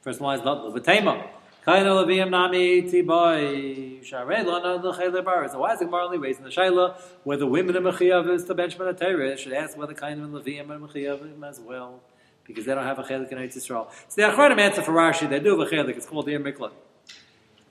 First 0.01 0.19
line 0.19 0.39
is 0.39 0.45
not 0.45 0.83
Tema. 0.83 1.29
Kaina 1.65 2.05
Levium 2.05 2.29
Nami 2.29 2.81
Tiboy 2.83 3.92
Sharei 4.03 4.45
Lana 4.45 4.81
Lechele 4.81 5.23
Bar. 5.23 5.47
Why 5.57 5.73
is 5.73 5.79
the 5.79 5.85
Gemara 5.85 6.05
only 6.05 6.17
raising 6.17 6.43
the 6.43 6.49
Shaila 6.49 6.99
where 7.23 7.37
the 7.37 7.47
women 7.47 7.75
of 7.75 7.83
Mechiyav 7.83 8.29
is 8.29 8.45
to 8.45 8.55
benchman 8.55 8.89
a 8.89 8.93
Torah? 8.93 9.37
Should 9.37 9.53
ask 9.53 9.77
whether 9.77 9.93
Kaina 9.93 10.23
and 10.23 10.33
Levium 10.33 10.69
and 10.71 10.87
Mechiyav 10.87 11.43
as 11.43 11.59
well 11.59 12.01
because 12.45 12.65
they 12.65 12.75
don't 12.75 12.85
have 12.85 12.99
a 12.99 13.03
chelik 13.03 13.31
in 13.31 13.37
Eretz 13.37 13.55
Yisrael. 13.55 13.87
So 14.07 14.21
the 14.21 14.33
Achronim 14.33 14.59
answer 14.59 14.81
for 14.81 14.91
Rashi, 14.91 15.29
they 15.29 15.39
do 15.39 15.57
have 15.57 15.67
a 15.67 15.71
chelik. 15.71 15.95
It's 15.95 16.05
called 16.05 16.25
the 16.25 16.33
Mikla. 16.33 16.71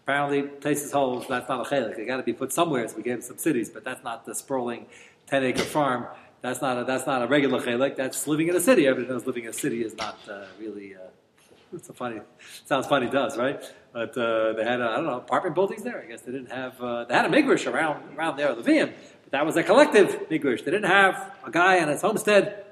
Apparently, 0.05 0.43
Taisus 0.43 0.93
holds 0.93 1.29
that's 1.29 1.49
not 1.49 1.67
a 1.67 1.71
chelik. 1.71 1.97
They 1.97 2.07
got 2.07 2.17
to 2.17 2.23
be 2.23 2.33
put 2.33 2.53
somewhere. 2.53 2.89
So 2.89 2.97
we 2.97 3.03
gave 3.03 3.15
them 3.15 3.23
some 3.23 3.39
cities, 3.39 3.71
but 3.71 3.85
that's 3.85 4.03
not 4.03 4.25
the 4.25 4.35
sprawling 4.35 4.87
ten 5.27 5.45
acre 5.45 5.63
farm. 5.63 6.07
That's 6.41 6.61
not 6.61 6.79
a, 6.79 6.85
that's 6.85 7.07
not 7.07 7.23
a 7.23 7.27
regular 7.29 7.61
chelik. 7.61 7.97
That's 7.97 8.27
living 8.27 8.49
in 8.49 8.57
a 8.57 8.61
city. 8.61 8.87
Everybody 8.87 9.13
knows 9.13 9.27
living 9.27 9.45
in 9.45 9.51
a 9.51 9.53
city 9.53 9.83
is 9.83 9.95
not 9.95 10.19
uh, 10.29 10.47
really. 10.59 10.95
Uh, 10.95 11.09
it's 11.73 11.89
a 11.89 11.93
funny. 11.93 12.21
Sounds 12.65 12.87
funny, 12.87 13.09
does 13.09 13.37
right? 13.37 13.63
But 13.93 14.17
uh, 14.17 14.53
they 14.55 14.65
had 14.65 14.81
uh, 14.81 14.91
I 14.91 14.97
don't 14.97 15.07
know 15.07 15.19
apartment 15.19 15.55
buildings 15.55 15.83
there. 15.83 16.03
I 16.03 16.07
guess 16.07 16.23
they 16.23 16.33
didn't 16.33 16.51
have. 16.51 16.81
Uh, 16.81 17.05
they 17.05 17.15
had 17.15 17.25
a 17.25 17.29
migrish 17.29 17.71
around 17.71 18.17
around 18.17 18.37
there, 18.37 18.55
Levium, 18.55 18.93
but 19.23 19.33
that 19.33 19.45
was 19.45 19.57
a 19.57 19.63
collective 19.63 20.29
migrish. 20.31 20.65
They 20.65 20.71
didn't 20.71 20.91
have 20.91 21.35
a 21.45 21.51
guy 21.51 21.81
on 21.81 21.89
his 21.89 22.03
homestead 22.03 22.65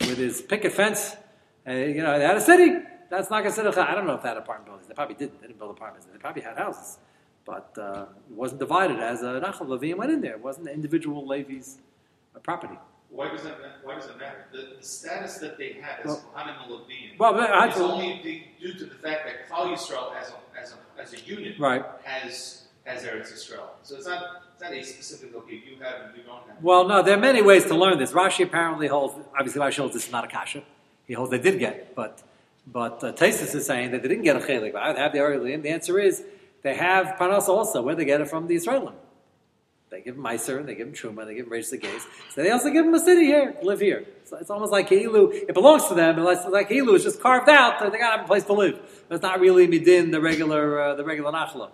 with 0.00 0.18
his 0.18 0.42
picket 0.42 0.72
fence. 0.72 1.16
And, 1.66 1.94
you 1.94 2.02
know, 2.02 2.18
they 2.18 2.24
had 2.24 2.36
a 2.36 2.40
city. 2.40 2.76
That's 3.10 3.30
not 3.30 3.42
considered. 3.42 3.76
I 3.78 3.94
don't 3.94 4.06
know 4.06 4.14
if 4.14 4.22
they 4.22 4.28
had 4.28 4.36
apartment 4.36 4.66
buildings. 4.66 4.88
They 4.88 4.94
probably 4.94 5.14
didn't. 5.14 5.40
They 5.40 5.46
didn't 5.46 5.58
build 5.58 5.70
apartments. 5.70 6.06
They 6.10 6.18
probably 6.18 6.42
had 6.42 6.58
houses, 6.58 6.98
but 7.44 7.76
uh, 7.78 8.06
it 8.30 8.36
wasn't 8.36 8.60
divided 8.60 8.98
as 8.98 9.22
a 9.22 9.40
Nachal 9.40 9.66
Levium 9.66 9.96
went 9.96 10.12
in 10.12 10.20
there. 10.20 10.32
It 10.32 10.42
wasn't 10.42 10.68
individual 10.68 11.26
Levi's 11.26 11.78
property. 12.42 12.78
Why 13.14 13.28
does 13.30 13.42
that 13.42 13.56
ma- 13.62 13.78
Why 13.86 13.94
does 13.98 14.06
it 14.06 14.18
matter? 14.18 14.44
The, 14.52 14.62
the 14.78 14.82
status 14.84 15.38
that 15.38 15.56
they 15.56 15.70
had 15.84 15.96
as 16.04 16.16
Kohanim 16.16 16.62
and 16.62 16.72
Levim 16.72 17.18
Well, 17.18 17.32
but 17.32 17.50
I- 17.50 17.68
is 17.68 17.78
only 17.80 18.50
due 18.60 18.74
to 18.80 18.84
the 18.92 18.94
fact 19.04 19.20
that 19.26 19.48
Klal 19.48 19.66
Yisrael 19.72 20.14
as 20.20 20.30
a, 20.30 20.60
as 20.60 20.74
a, 20.74 21.00
as 21.02 21.12
a 21.14 21.20
unit 21.20 21.58
Right. 21.58 21.84
has 22.02 22.62
has 22.84 23.02
Eretz 23.04 23.32
Yisrael. 23.32 23.68
So 23.82 23.96
it's 23.96 24.06
not 24.06 24.42
it's 24.52 24.62
not 24.62 24.72
a 24.72 24.82
specific 24.82 25.34
okay 25.36 25.54
you 25.68 25.74
have 25.82 25.96
and 26.08 26.16
you 26.16 26.22
don't 26.24 26.42
have. 26.48 26.56
Well, 26.62 26.82
no, 26.88 27.02
there 27.02 27.16
are 27.16 27.20
many 27.30 27.40
ways 27.50 27.64
to 27.66 27.74
learn 27.74 27.98
this. 27.98 28.12
Rashi 28.12 28.44
apparently 28.44 28.88
holds, 28.88 29.14
obviously 29.38 29.60
Rashi 29.60 29.78
holds 29.78 29.94
this 29.94 30.06
is 30.06 30.12
not 30.12 30.24
a 30.24 30.28
kasha. 30.28 30.62
He 31.06 31.14
holds 31.14 31.30
they 31.30 31.38
did 31.38 31.58
get 31.58 31.74
it, 31.74 31.94
but 31.94 32.22
but 32.66 33.02
uh, 33.04 33.12
Taisus 33.12 33.54
is 33.54 33.64
saying 33.66 33.90
that 33.92 34.02
they 34.02 34.08
didn't 34.08 34.24
get 34.24 34.36
a 34.36 34.40
chelik. 34.40 34.72
But 34.72 34.82
I 34.82 34.98
have 35.04 35.12
the 35.12 35.20
argument. 35.20 35.62
The 35.62 35.70
answer 35.70 35.98
is 35.98 36.24
they 36.62 36.74
have 36.74 37.16
panos 37.18 37.46
also. 37.48 37.80
Where 37.82 37.94
they 37.94 38.04
get 38.06 38.20
it 38.20 38.28
from 38.28 38.46
the 38.48 38.56
Israelim. 38.56 38.94
They 39.94 40.00
give 40.00 40.16
them 40.16 40.24
Meiser, 40.24 40.58
and 40.58 40.68
they 40.68 40.74
give 40.74 40.88
them 40.88 41.14
Truma, 41.14 41.24
they 41.24 41.36
give 41.36 41.48
them 41.48 41.56
Reish 41.56 41.70
the 41.70 41.76
Gaze. 41.76 42.04
So 42.30 42.42
they 42.42 42.50
also 42.50 42.68
give 42.68 42.84
them 42.84 42.94
a 42.94 42.98
city 42.98 43.26
here, 43.26 43.56
live 43.62 43.78
here. 43.78 44.04
So 44.24 44.36
it's 44.38 44.50
almost 44.50 44.72
like 44.72 44.88
Keilu, 44.88 45.32
it 45.32 45.54
belongs 45.54 45.86
to 45.86 45.94
them, 45.94 46.18
unless 46.18 46.44
like 46.48 46.68
Keilu 46.68 46.96
is 46.96 47.04
just 47.04 47.20
carved 47.20 47.48
out, 47.48 47.78
they 47.78 47.96
gotta 47.96 48.16
have 48.16 48.24
a 48.24 48.26
place 48.26 48.42
to 48.46 48.54
live. 48.54 48.80
But 49.08 49.14
it's 49.14 49.22
not 49.22 49.38
really 49.38 49.68
midin, 49.68 50.10
the 50.10 50.20
regular, 50.20 50.80
uh, 50.80 50.94
the 50.96 51.04
regular 51.04 51.30
nachla. 51.30 51.70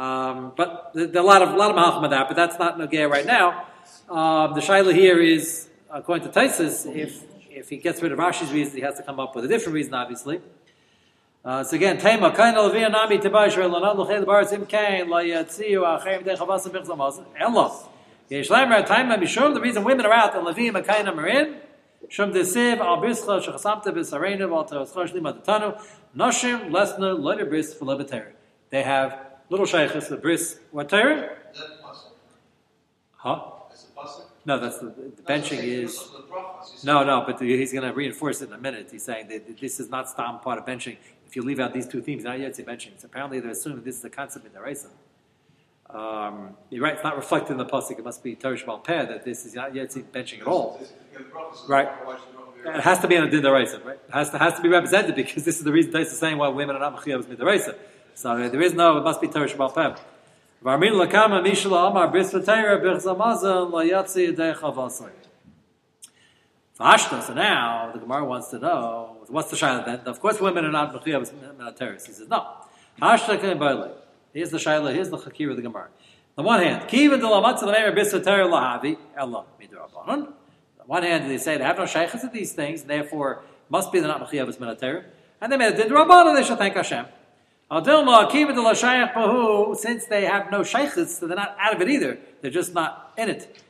Um, 0.00 0.52
but 0.56 0.92
there 0.94 1.08
are 1.08 1.16
a 1.16 1.22
lot 1.22 1.42
of, 1.42 1.56
lot 1.56 1.72
of 1.72 1.76
malachim 1.76 2.04
of 2.04 2.10
that, 2.10 2.28
but 2.28 2.36
that's 2.36 2.56
not 2.56 2.78
Nogea 2.78 3.10
right 3.10 3.26
now. 3.26 3.66
Um, 4.08 4.54
the 4.54 4.60
shaila 4.60 4.94
here 4.94 5.20
is, 5.20 5.68
according 5.90 6.30
to 6.30 6.38
Taisus, 6.38 6.86
if, 6.94 7.24
if 7.50 7.68
he 7.68 7.78
gets 7.78 8.00
rid 8.00 8.12
of 8.12 8.20
Rashi's 8.20 8.52
reason, 8.52 8.76
he 8.76 8.82
has 8.82 8.94
to 8.98 9.02
come 9.02 9.18
up 9.18 9.34
with 9.34 9.44
a 9.44 9.48
different 9.48 9.74
reason, 9.74 9.92
obviously. 9.92 10.40
Uh, 11.44 11.62
so 11.62 11.76
again, 11.76 11.98
Tema, 11.98 12.34
kain 12.34 12.54
alvia 12.54 12.90
nami 12.90 13.18
tibai 13.18 13.48
shre 13.48 13.70
lana 13.70 13.94
luchel 13.94 14.24
baris 14.24 14.50
im 14.52 14.64
kain 14.64 15.10
la 15.10 15.18
yatziu 15.18 15.82
achem 15.82 16.24
de 16.24 16.34
chavasa 16.34 16.70
bichzamaz. 16.70 17.22
Ella. 17.38 17.86
Yesh 18.30 18.48
lamer 18.48 18.82
taima 18.82 19.18
mishum, 19.18 19.52
the 19.52 19.60
reason 19.60 19.84
women 19.84 20.06
are 20.06 20.12
out 20.14 20.34
and 20.34 20.46
levim 20.46 20.74
and 20.74 21.08
are 21.20 21.28
in, 21.28 21.56
shum 22.08 22.32
desiv 22.32 22.78
al 22.78 22.96
bischa 22.96 23.44
shechasamta 23.44 23.88
bisarenu 23.88 24.50
al 24.56 24.64
teroschar 24.64 25.06
shlim 25.06 25.30
adatanu, 25.30 25.78
noshim 26.16 26.70
lesna 26.70 27.14
loiter 27.14 27.44
bris. 27.44 27.76
They 28.70 28.82
have 28.82 29.18
little 29.50 29.66
shaykhs, 29.66 30.08
the 30.08 30.16
bris, 30.16 30.58
what 30.70 30.88
Torah? 30.88 31.28
Huh? 33.16 33.42
That's 33.68 33.84
a 33.84 34.00
pasuk? 34.00 34.22
No, 34.46 34.58
that's 34.58 34.78
the, 34.78 34.86
the 34.86 35.22
benching 35.22 35.62
is. 35.62 36.08
No, 36.84 37.02
no, 37.04 37.24
but 37.26 37.40
he's 37.40 37.72
going 37.72 37.84
to 37.84 37.94
reinforce 37.94 38.42
it 38.42 38.48
in 38.48 38.54
a 38.54 38.58
minute. 38.58 38.88
He's 38.90 39.04
saying 39.04 39.28
that 39.28 39.58
this 39.58 39.80
is 39.80 39.88
not 39.88 40.08
stam 40.08 40.40
part 40.40 40.58
of 40.58 40.66
benching. 40.66 40.96
If 41.34 41.38
you 41.38 41.42
leave 41.42 41.58
out 41.58 41.74
these 41.74 41.88
two 41.88 42.00
themes, 42.00 42.22
not 42.22 42.38
yet 42.38 42.52
benching. 42.52 42.92
So 42.96 43.06
apparently 43.06 43.40
they're 43.40 43.50
assuming 43.50 43.82
this 43.82 43.98
is 43.98 44.04
a 44.04 44.08
concept 44.08 44.46
in 44.46 44.52
the 44.52 44.60
Raisa. 44.60 44.86
Um, 45.90 46.50
you're 46.70 46.84
right, 46.84 46.94
it's 46.94 47.02
not 47.02 47.16
reflected 47.16 47.54
in 47.54 47.58
the 47.58 47.64
pasuk. 47.64 47.98
It 47.98 48.04
must 48.04 48.22
be 48.22 48.36
Teresh 48.36 48.64
Peh 48.84 49.04
that 49.06 49.24
this 49.24 49.44
is 49.44 49.52
not 49.56 49.74
yet 49.74 49.88
benching 50.12 50.42
at 50.42 50.46
all. 50.46 50.80
Right. 51.66 51.88
It 52.64 52.82
has 52.82 53.00
to 53.00 53.08
be 53.08 53.16
on 53.16 53.24
a 53.24 53.30
din 53.30 53.42
deraisa, 53.42 53.84
right? 53.84 53.98
It 54.06 54.14
has 54.14 54.30
to, 54.30 54.38
has 54.38 54.54
to 54.54 54.62
be 54.62 54.68
represented 54.68 55.16
because 55.16 55.44
this 55.44 55.58
is 55.58 55.64
the 55.64 55.72
reason 55.72 55.96
is 55.96 56.16
saying 56.16 56.38
why 56.38 56.46
women 56.46 56.76
are 56.76 56.78
not 56.78 56.98
mechiyavas 57.02 57.24
midaraisa. 57.24 57.74
So 58.14 58.30
uh, 58.30 58.48
there 58.48 58.62
is 58.62 58.74
no, 58.74 58.98
it 58.98 59.02
must 59.02 59.20
be 59.20 59.26
Teresh 59.26 59.56
Peh. 59.56 60.00
Varmin 60.64 60.92
lakama 60.92 61.44
mishla 61.44 61.90
amar 61.90 62.12
bris 62.12 62.32
la 62.32 62.40
yatsi 62.42 64.36
chavasai. 64.36 65.10
Ashta, 66.80 67.22
so 67.22 67.34
now 67.34 67.92
the 67.92 68.00
Gemara 68.00 68.24
wants 68.24 68.48
to 68.48 68.58
know 68.58 69.18
what's 69.28 69.48
the 69.48 69.56
shaila 69.56 69.84
then? 69.84 70.00
Of 70.06 70.18
course, 70.18 70.40
women 70.40 70.64
are 70.64 70.72
not 70.72 70.92
mechiyavas 70.92 71.32
midaraisa. 71.32 72.06
He 72.06 72.12
says 72.12 72.28
no. 72.28 72.44
Ashta 73.00 73.40
can 73.40 73.92
Here's 74.32 74.50
the 74.50 74.58
shaila. 74.58 74.92
Here's 74.92 75.08
the 75.08 75.18
chakir 75.18 75.50
of 75.50 75.56
the 75.56 75.62
Gemara. 75.62 75.88
On 76.36 76.42
the 76.42 76.48
one 76.48 76.60
hand, 76.60 76.88
kiva 76.88 77.16
de 77.16 77.22
lamatzav 77.22 77.70
ne'er 77.70 77.92
bisater 77.92 78.50
lahavi 78.50 78.98
ella 79.16 79.44
midrabanon. 79.60 80.08
On 80.08 80.22
the 80.78 80.84
one 80.86 81.04
hand, 81.04 81.30
they 81.30 81.38
say 81.38 81.56
they 81.56 81.62
have 81.62 81.78
no 81.78 81.86
shaykhs 81.86 82.24
of 82.24 82.32
these 82.32 82.52
things, 82.54 82.82
therefore 82.82 83.44
must 83.68 83.92
be 83.92 84.00
the 84.00 84.08
not 84.08 84.20
mechiyavas 84.28 84.56
minater. 84.56 85.04
And 85.40 85.52
they 85.52 85.56
made 85.56 85.78
a 85.78 85.84
didrabanon. 85.84 86.34
They 86.34 86.42
should 86.42 86.58
thank 86.58 86.74
Hashem. 86.74 87.06
Adilma 87.70 88.28
kiva 88.32 88.52
de 88.52 88.58
lashayach 88.58 89.14
bahu. 89.14 89.76
Since 89.76 90.06
they 90.06 90.24
have 90.24 90.50
no 90.50 90.62
shaykhs, 90.62 91.18
so 91.18 91.28
they're 91.28 91.36
not 91.36 91.56
out 91.60 91.76
of 91.76 91.80
it 91.82 91.88
either. 91.88 92.18
They're 92.40 92.50
just 92.50 92.74
not 92.74 93.12
in 93.16 93.28
it. 93.28 93.63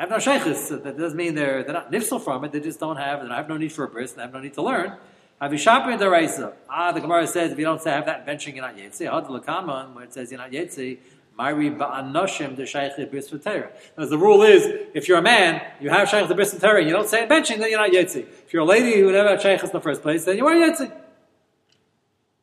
They 0.00 0.04
have 0.04 0.10
no 0.12 0.18
shaykhs. 0.18 0.68
So 0.68 0.78
that 0.78 0.96
doesn't 0.96 1.14
mean 1.14 1.34
they're 1.34 1.62
they're 1.62 1.74
not 1.74 1.92
nifsal 1.92 2.22
from 2.24 2.42
it. 2.44 2.52
They 2.52 2.60
just 2.60 2.80
don't 2.80 2.96
have. 2.96 3.20
They 3.20 3.28
have 3.34 3.50
no 3.50 3.58
need 3.58 3.70
for 3.70 3.84
a 3.84 3.88
bris. 3.88 4.12
They 4.12 4.22
have 4.22 4.32
no 4.32 4.40
need 4.40 4.54
to 4.54 4.62
learn. 4.62 4.96
Avishapir 5.42 5.98
deraisa. 5.98 6.54
Ah, 6.70 6.90
the 6.92 7.00
Gemara 7.00 7.26
says 7.26 7.52
if 7.52 7.58
you 7.58 7.66
don't 7.66 7.82
say 7.82 7.90
have 7.90 8.06
that 8.06 8.26
benching, 8.26 8.54
you're 8.54 8.64
not 8.64 8.78
yetzi. 8.78 9.04
Had 9.04 9.24
lakaman 9.24 9.92
where 9.92 10.04
it 10.04 10.14
says 10.14 10.30
you're 10.30 10.40
not 10.40 10.52
yetzi. 10.52 11.00
Mari 11.36 11.68
ba'anoshim 11.68 12.56
the 12.56 12.64
shaykh 12.64 13.10
bris 13.10 13.28
v'tera. 13.30 13.72
Because 13.94 14.08
the 14.08 14.16
rule 14.16 14.42
is, 14.42 14.64
if 14.94 15.06
you're 15.06 15.18
a 15.18 15.22
man, 15.22 15.60
you 15.82 15.90
have 15.90 16.08
shaykh 16.08 16.28
the 16.28 16.34
bris 16.34 16.54
v'tera, 16.54 16.78
and 16.78 16.86
you 16.86 16.94
don't 16.94 17.06
say 17.06 17.26
benching, 17.26 17.58
then 17.58 17.68
you're 17.68 17.78
not 17.78 17.90
yetzi. 17.90 18.20
If 18.46 18.54
you're 18.54 18.62
a 18.62 18.64
lady 18.64 18.98
who 19.00 19.12
never 19.12 19.28
had 19.28 19.42
shaykh 19.42 19.62
in 19.62 19.70
the 19.70 19.82
first 19.82 20.00
place, 20.00 20.24
then 20.24 20.38
you 20.38 20.46
are 20.46 20.54
yetzi. 20.54 20.90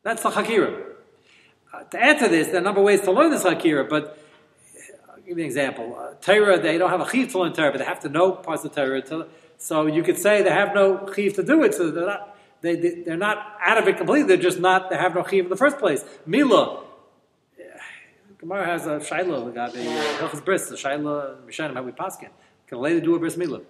That's 0.03 0.21
the 0.21 0.29
hakira. 0.29 0.83
Uh, 1.73 1.83
to 1.85 2.19
to 2.19 2.27
this, 2.27 2.47
there 2.49 2.57
are 2.57 2.59
a 2.59 2.61
number 2.61 2.81
of 2.81 2.85
ways 2.85 3.01
to 3.01 3.11
learn 3.11 3.31
this 3.31 3.43
hakira, 3.43 3.89
but 3.89 4.19
give 5.27 5.38
you 5.38 5.43
an 5.43 5.48
example. 5.48 5.98
Uh, 6.00 6.13
Torah, 6.22 6.60
they 6.60 6.77
don't 6.77 6.89
have 6.89 7.01
a 7.01 7.10
chiv 7.10 7.31
to 7.31 7.39
learn 7.39 7.53
Torah, 7.53 7.72
but 7.72 7.79
they 7.79 7.86
have 7.86 8.00
to 8.01 8.10
know 8.10 8.31
parts 8.31 8.63
of 8.63 8.74
Torah. 8.74 9.01
To, 9.01 9.27
so 9.57 9.86
you 9.86 10.03
could 10.03 10.17
say 10.17 10.41
they 10.41 10.50
have 10.50 10.74
no 10.74 11.12
chiv 11.13 11.34
to 11.36 11.43
do 11.43 11.63
it, 11.63 11.74
so 11.74 11.91
they're 11.91 12.05
not 12.05 12.38
they, 12.62 12.75
they, 12.75 13.12
are 13.12 13.17
not 13.17 13.57
out 13.63 13.77
of 13.77 13.88
it 13.88 13.98
completely. 13.98 14.27
They're 14.27 14.38
just 14.38 14.60
not, 14.60 14.89
they 14.89 14.98
have 14.98 15.13
no 15.13 15.24
chiv 15.24 15.46
in 15.46 15.50
the 15.50 15.57
first 15.57 15.77
place. 15.77 16.03
Mila. 16.25 16.84
Gemara 18.39 18.65
has 18.65 18.86
a 18.86 18.98
shaila, 19.00 19.53
got 19.53 19.74
a 19.75 19.79
hilchas 19.79 20.46
bris, 20.46 20.69
a 20.69 20.75
shaila, 20.75 21.41
mishanim, 21.41 21.74
how 21.74 21.81
we 21.81 21.91
paskin. 21.91 22.29
Can 22.67 22.77
a 22.77 22.81
lady 22.81 23.01
do 23.01 23.15
a 23.15 23.19
bris 23.19 23.36
mila? 23.36 23.62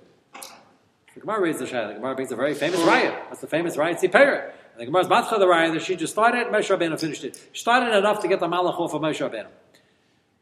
The 1.14 1.22
Gemara 1.22 1.42
raises 1.42 1.70
the 1.70 1.76
shaila. 1.76 1.88
The 1.88 1.94
Gemara 1.96 2.16
brings 2.16 2.32
a 2.32 2.36
very 2.36 2.54
famous 2.54 2.82
raya. 2.82 3.30
That's 3.30 3.42
the 3.42 3.48
famous 3.48 3.78
raya? 3.78 3.98
Tzipera. 3.98 4.52
And 4.74 4.82
the 4.82 4.86
Gemara's 4.86 5.08
matcha 5.08 5.40
the 5.40 5.46
raya 5.46 5.74
that 5.74 5.84
she 5.84 5.96
just 5.96 6.14
started, 6.14 6.48
Moshe 6.48 6.70
Rabbeinu 6.70 7.00
finished 7.00 7.24
it. 7.24 7.42
She 7.54 7.62
started 7.62 7.98
enough 7.98 8.22
to 8.22 8.28
get 8.28 8.40
the 8.40 8.48
malach 8.48 8.80
off 8.80 8.94
of 8.94 9.02
Moshe 9.02 9.28
Rabbeinu. 9.28 9.48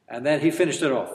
And 0.08 0.26
then 0.26 0.40
he 0.40 0.52
finished 0.52 0.82
it 0.82 0.92
off. 0.92 1.12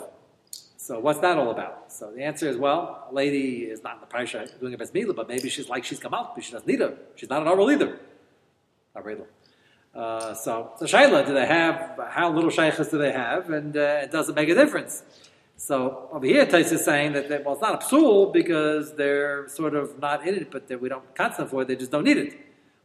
So 0.76 0.99
what's 0.99 1.20
that 1.20 1.38
all 1.38 1.50
about? 1.50 1.92
So 1.92 2.11
the 2.11 2.23
answer 2.23 2.49
is, 2.49 2.56
well, 2.56 3.06
a 3.11 3.14
lady 3.14 3.64
is 3.64 3.82
not 3.82 3.94
in 3.97 4.00
the 4.00 4.06
parsha 4.06 4.59
doing 4.59 4.75
a 4.75 4.78
best 4.78 4.92
milah, 4.92 5.14
but 5.14 5.28
maybe 5.28 5.49
she's 5.49 5.68
like 5.68 5.85
she's 5.85 6.00
come 6.00 6.14
out, 6.14 6.35
but 6.35 6.42
she 6.42 6.52
doesn't 6.52 6.66
need 6.66 6.80
her. 6.80 6.97
She's 7.14 7.28
not 7.28 7.42
an 7.42 7.49
oral 7.49 7.70
either. 7.70 7.99
Uh, 9.94 10.35
so, 10.35 10.73
so 10.78 10.85
Shaila, 10.85 11.26
do 11.26 11.35
they 11.35 11.47
have, 11.47 11.99
how 12.11 12.32
little 12.32 12.50
shaykhs 12.50 12.88
do 12.88 12.99
they 12.99 13.12
have? 13.12 13.50
And 13.50 13.76
uh, 13.76 14.00
it 14.02 14.11
doesn't 14.11 14.35
make 14.35 14.49
a 14.49 14.54
difference. 14.54 15.02
So 15.56 16.09
over 16.12 16.26
here, 16.26 16.47
Tais 16.47 16.73
is 16.73 16.85
saying 16.85 17.12
that, 17.12 17.28
they, 17.28 17.38
well, 17.38 17.54
it's 17.54 17.62
not 17.62 17.82
a 17.82 17.87
psul 17.87 18.32
because 18.32 18.94
they're 18.94 19.47
sort 19.49 19.75
of 19.75 19.99
not 19.99 20.26
in 20.26 20.35
it, 20.35 20.50
but 20.50 20.68
we 20.80 20.88
don't 20.88 21.14
constant 21.14 21.50
for 21.50 21.62
it, 21.62 21.68
they 21.68 21.76
just 21.76 21.90
don't 21.90 22.04
need 22.04 22.16
it. 22.16 22.35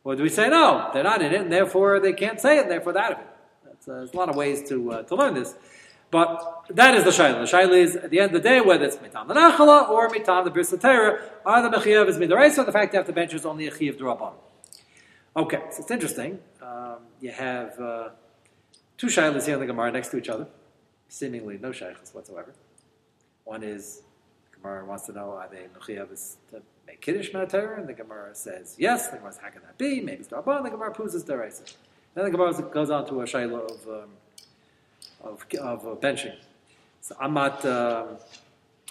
Or 0.03 0.15
do 0.15 0.23
we 0.23 0.29
say, 0.29 0.49
no, 0.49 0.89
they're 0.93 1.03
not 1.03 1.21
in 1.21 1.33
it, 1.33 1.41
and 1.41 1.51
therefore 1.51 1.99
they 1.99 2.13
can't 2.13 2.39
say 2.39 2.57
it, 2.57 2.63
and 2.63 2.71
therefore 2.71 2.93
they're 2.93 3.03
out 3.03 3.13
of 3.13 3.19
it? 3.19 3.27
Uh, 3.67 3.71
there's 3.85 4.13
a 4.13 4.17
lot 4.17 4.29
of 4.29 4.35
ways 4.35 4.67
to, 4.69 4.91
uh, 4.91 5.03
to 5.03 5.15
learn 5.15 5.33
this. 5.35 5.55
But 6.11 6.65
that 6.69 6.95
is 6.95 7.03
the 7.03 7.09
shayla. 7.09 7.49
The 7.49 7.57
shayla 7.57 7.77
is 7.77 7.95
at 7.95 8.09
the 8.09 8.19
end 8.19 8.35
of 8.35 8.43
the 8.43 8.47
day 8.47 8.61
whether 8.61 8.85
it's 8.85 8.97
mitam 8.97 9.27
the 9.27 9.33
nachala 9.33 9.89
or 9.89 10.09
mitam 10.09 10.45
the 10.45 11.19
are 11.45 11.61
the 11.69 11.77
mechiyav 11.77 12.07
is 12.07 12.17
midaraisa. 12.17 12.65
The 12.65 12.71
fact 12.71 12.93
you 12.93 12.97
have 12.97 13.07
to 13.07 13.13
bench 13.13 13.33
is 13.33 13.45
only 13.45 13.67
a 13.67 13.71
chiyav 13.71 13.97
drabban. 13.97 14.33
Okay, 15.35 15.61
so 15.71 15.81
it's 15.81 15.91
interesting. 15.91 16.39
Um, 16.61 16.99
you 17.19 17.31
have 17.31 17.77
uh, 17.79 18.09
two 18.97 19.07
shaylas 19.07 19.45
here 19.45 19.55
in 19.55 19.59
the 19.59 19.65
Gemara 19.65 19.91
next 19.91 20.09
to 20.09 20.17
each 20.17 20.29
other, 20.29 20.47
seemingly 21.09 21.57
no 21.57 21.71
shaykhs 21.71 22.13
whatsoever. 22.13 22.53
One 23.43 23.63
is 23.63 24.01
the 24.51 24.57
Gemara 24.57 24.85
wants 24.85 25.05
to 25.07 25.11
know 25.11 25.31
are 25.31 25.49
they 25.51 25.67
mechiyav 25.77 26.13
is 26.13 26.37
to 26.51 26.61
make 26.87 27.01
kiddush 27.01 27.31
minatera, 27.31 27.79
and 27.79 27.89
the 27.89 27.93
Gemara 27.93 28.33
says 28.33 28.75
yes. 28.77 29.09
The 29.09 29.17
Gemara 29.17 29.33
says 29.33 29.41
how 29.41 29.49
can 29.49 29.63
that 29.63 29.77
be? 29.77 30.01
Maybe 30.01 30.19
it's 30.19 30.29
drabban. 30.29 30.63
The 30.63 30.69
Gemara 30.69 30.93
proves 30.93 31.15
it's 31.15 31.25
deraisa. 31.25 31.73
Then 32.13 32.23
the 32.23 32.31
Gemara 32.31 32.53
goes 32.53 32.89
on 32.89 33.05
to 33.07 33.21
a 33.21 33.25
shayla 33.25 33.69
of 33.69 33.87
um, 33.87 34.09
of, 35.25 35.45
of 35.59 35.85
uh, 35.85 35.95
benching. 35.95 36.35
So 37.01 37.15
I'm 37.19 37.33
not, 37.33 37.65
uh, 37.65 38.05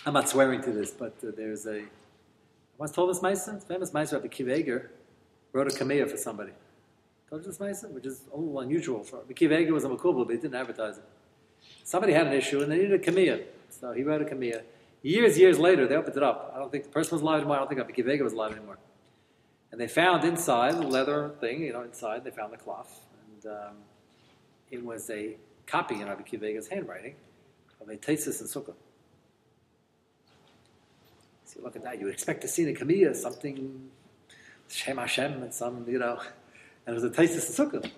I'm 0.04 0.14
not 0.14 0.28
swearing 0.28 0.62
to 0.62 0.72
this, 0.72 0.90
but 0.90 1.14
uh, 1.26 1.30
there's 1.36 1.66
a, 1.66 1.78
I 1.78 2.78
once 2.78 2.92
told 2.92 3.10
this 3.10 3.22
Mason, 3.22 3.60
famous 3.60 3.94
Mason 3.94 4.18
Rabbi 4.18 4.28
Kiv 4.28 4.88
wrote 5.52 5.72
a 5.72 5.76
kamea 5.76 6.10
for 6.10 6.16
somebody. 6.16 6.52
Told 7.30 7.42
you 7.42 7.48
this 7.48 7.60
Mason, 7.60 7.94
which 7.94 8.06
is 8.06 8.22
a 8.32 8.36
little 8.36 8.60
unusual. 8.60 9.04
For 9.04 9.18
Kiv 9.32 9.70
was 9.70 9.84
a 9.84 9.88
makubal, 9.88 10.26
but 10.26 10.34
he 10.34 10.40
didn't 10.40 10.56
advertise 10.56 10.98
it. 10.98 11.04
Somebody 11.82 12.12
had 12.12 12.26
an 12.26 12.32
issue 12.32 12.62
and 12.62 12.70
they 12.70 12.78
needed 12.78 12.92
a 12.92 12.98
kamea, 12.98 13.44
so 13.70 13.92
he 13.92 14.02
wrote 14.02 14.22
a 14.22 14.24
kamea. 14.24 14.62
Years, 15.02 15.38
years 15.38 15.58
later, 15.58 15.86
they 15.86 15.96
opened 15.96 16.16
it 16.16 16.22
up. 16.22 16.52
I 16.54 16.58
don't 16.58 16.72
think 16.72 16.84
the 16.84 16.90
person 16.90 17.14
was 17.14 17.22
alive 17.22 17.38
anymore. 17.38 17.56
I 17.56 17.58
don't 17.60 17.68
think 17.68 17.80
Rabbi 17.80 17.92
Kiv 17.92 18.22
was 18.22 18.32
alive 18.32 18.52
anymore. 18.52 18.78
And 19.70 19.80
they 19.80 19.88
found 19.88 20.24
inside 20.24 20.74
the 20.74 20.86
leather 20.86 21.32
thing, 21.40 21.62
you 21.62 21.72
know, 21.72 21.82
inside 21.82 22.24
they 22.24 22.30
found 22.30 22.52
the 22.52 22.56
cloth, 22.56 23.00
and 23.34 23.52
um, 23.52 23.74
it 24.70 24.84
was 24.84 25.10
a 25.10 25.36
copy 25.66 26.00
in 26.00 26.06
Rabbi 26.06 26.22
Kivega's 26.22 26.68
handwriting 26.68 27.14
of 27.80 27.88
a 27.88 27.96
Tesis 27.96 28.40
and 28.40 28.48
Sukkah. 28.48 28.74
See, 31.44 31.60
look 31.62 31.76
at 31.76 31.82
that. 31.82 31.98
You 31.98 32.06
would 32.06 32.14
expect 32.14 32.42
to 32.42 32.48
see 32.48 32.62
in 32.62 32.70
a 32.70 32.78
Kamiya 32.78 33.14
something, 33.14 33.90
Shem 34.68 34.96
Hashem 34.96 35.42
and 35.42 35.52
some, 35.52 35.84
you 35.88 35.98
know, 35.98 36.20
and 36.86 36.96
it 36.96 37.02
was 37.02 37.04
a 37.04 37.10
Tesis 37.10 37.58
and 37.58 37.72
Sukkah. 37.72 37.90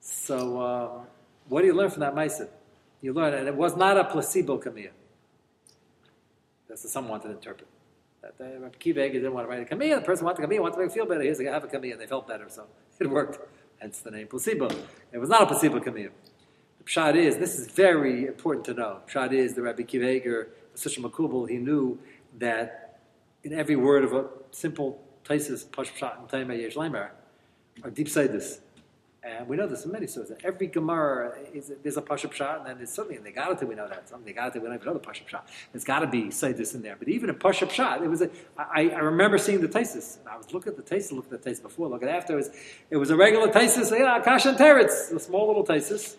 So, 0.00 0.60
um, 0.60 1.06
what 1.48 1.60
do 1.60 1.66
you 1.66 1.74
learn 1.74 1.90
from 1.90 2.00
that 2.00 2.14
Maisa? 2.14 2.48
You 3.00 3.12
learn, 3.12 3.34
and 3.34 3.48
it 3.48 3.54
was 3.54 3.76
not 3.76 3.96
a 3.96 4.04
placebo 4.04 4.58
Kamiya. 4.58 4.90
That's 6.68 6.84
what 6.84 6.90
someone 6.90 7.10
wanted 7.12 7.28
to 7.28 7.34
interpret. 7.34 7.68
That 8.22 8.34
uh, 8.40 8.60
Rabbi 8.60 8.76
Kivega 8.78 9.12
didn't 9.12 9.34
want 9.34 9.46
to 9.46 9.50
write 9.50 9.70
a 9.70 9.74
Kamiya, 9.74 9.96
the 9.96 10.02
person 10.02 10.24
wanted 10.24 10.44
a 10.44 10.46
Kamiya, 10.46 10.60
wanted 10.60 10.76
to 10.76 10.82
make 10.82 10.92
feel 10.92 11.06
better. 11.06 11.22
Here's 11.22 11.40
a 11.40 11.44
have 11.44 11.64
a 11.64 11.66
Kamiya, 11.66 11.92
and 11.92 12.00
they 12.00 12.06
felt 12.06 12.28
better, 12.28 12.48
so 12.48 12.66
it 12.98 13.10
worked. 13.10 13.38
Hence 13.80 13.98
the 13.98 14.12
name 14.12 14.28
placebo. 14.28 14.68
It 15.12 15.18
was 15.18 15.28
not 15.28 15.42
a 15.42 15.46
placebo 15.46 15.80
Kamiya. 15.80 16.10
The 16.84 16.90
pshat 16.90 17.14
is, 17.14 17.36
this 17.38 17.58
is 17.58 17.68
very 17.68 18.26
important 18.26 18.64
to 18.66 18.74
know. 18.74 19.00
Pshat 19.08 19.32
is 19.32 19.54
the 19.54 19.62
Rabbi 19.62 19.82
Kiva 19.82 20.08
Eiger, 20.08 20.48
such 20.74 20.96
a 20.96 21.00
makubal, 21.00 21.48
he 21.48 21.58
knew 21.58 21.98
that 22.38 22.98
in 23.44 23.52
every 23.52 23.76
word 23.76 24.04
of 24.04 24.12
a 24.12 24.26
simple 24.50 25.00
taisis, 25.24 25.70
pash 25.70 25.92
pshat, 25.92 26.18
and 26.18 26.28
taimah 26.28 26.60
yesh 26.60 26.74
leimer, 26.74 27.10
are 27.84 27.90
deep 27.90 28.08
this. 28.08 28.60
And 29.24 29.46
we 29.46 29.56
know 29.56 29.68
this 29.68 29.84
in 29.84 29.92
many 29.92 30.08
sources. 30.08 30.36
Every 30.42 30.66
Gemara 30.66 31.38
is 31.54 31.70
there's 31.80 31.96
a 31.96 32.02
Pasha 32.02 32.26
Pshat, 32.26 32.58
and 32.58 32.66
then 32.66 32.76
there's 32.78 32.90
certainly 32.90 33.16
in 33.16 33.22
the 33.22 33.30
Galata 33.30 33.64
we 33.64 33.76
know 33.76 33.86
that. 33.86 34.08
Some 34.08 34.24
Galata 34.24 34.58
we 34.58 34.66
don't 34.66 34.74
even 34.74 34.84
know 34.84 34.94
the 34.94 34.98
Pasha 34.98 35.22
Pshat. 35.22 35.42
There's 35.72 35.84
got 35.84 36.00
to 36.00 36.08
be 36.08 36.30
this 36.30 36.74
in 36.74 36.82
there. 36.82 36.96
But 36.98 37.06
even 37.08 37.30
in 37.30 37.36
Pasha 37.36 37.66
Pshat, 37.66 38.02
it 38.02 38.08
was 38.08 38.22
a, 38.22 38.30
I, 38.58 38.88
I 38.88 38.98
remember 38.98 39.38
seeing 39.38 39.60
the 39.60 39.68
Taisis. 39.68 40.18
I 40.28 40.36
was 40.36 40.52
looking 40.52 40.72
at 40.72 40.76
the 40.76 40.82
Taisis, 40.82 41.12
looking 41.12 41.34
at 41.34 41.40
the 41.40 41.50
Taisis 41.50 41.62
before, 41.62 41.88
looking 41.88 42.08
after. 42.08 42.32
It 42.32 42.36
was, 42.36 42.50
it 42.90 42.96
was 42.96 43.10
a 43.10 43.16
regular 43.16 43.46
Taisis, 43.46 43.96
yeah, 43.96 44.20
Akash 44.20 44.44
and 44.44 44.58
Teretz, 44.58 45.12
a 45.14 45.20
small 45.20 45.46
little 45.46 45.64
Taisis 45.64 46.16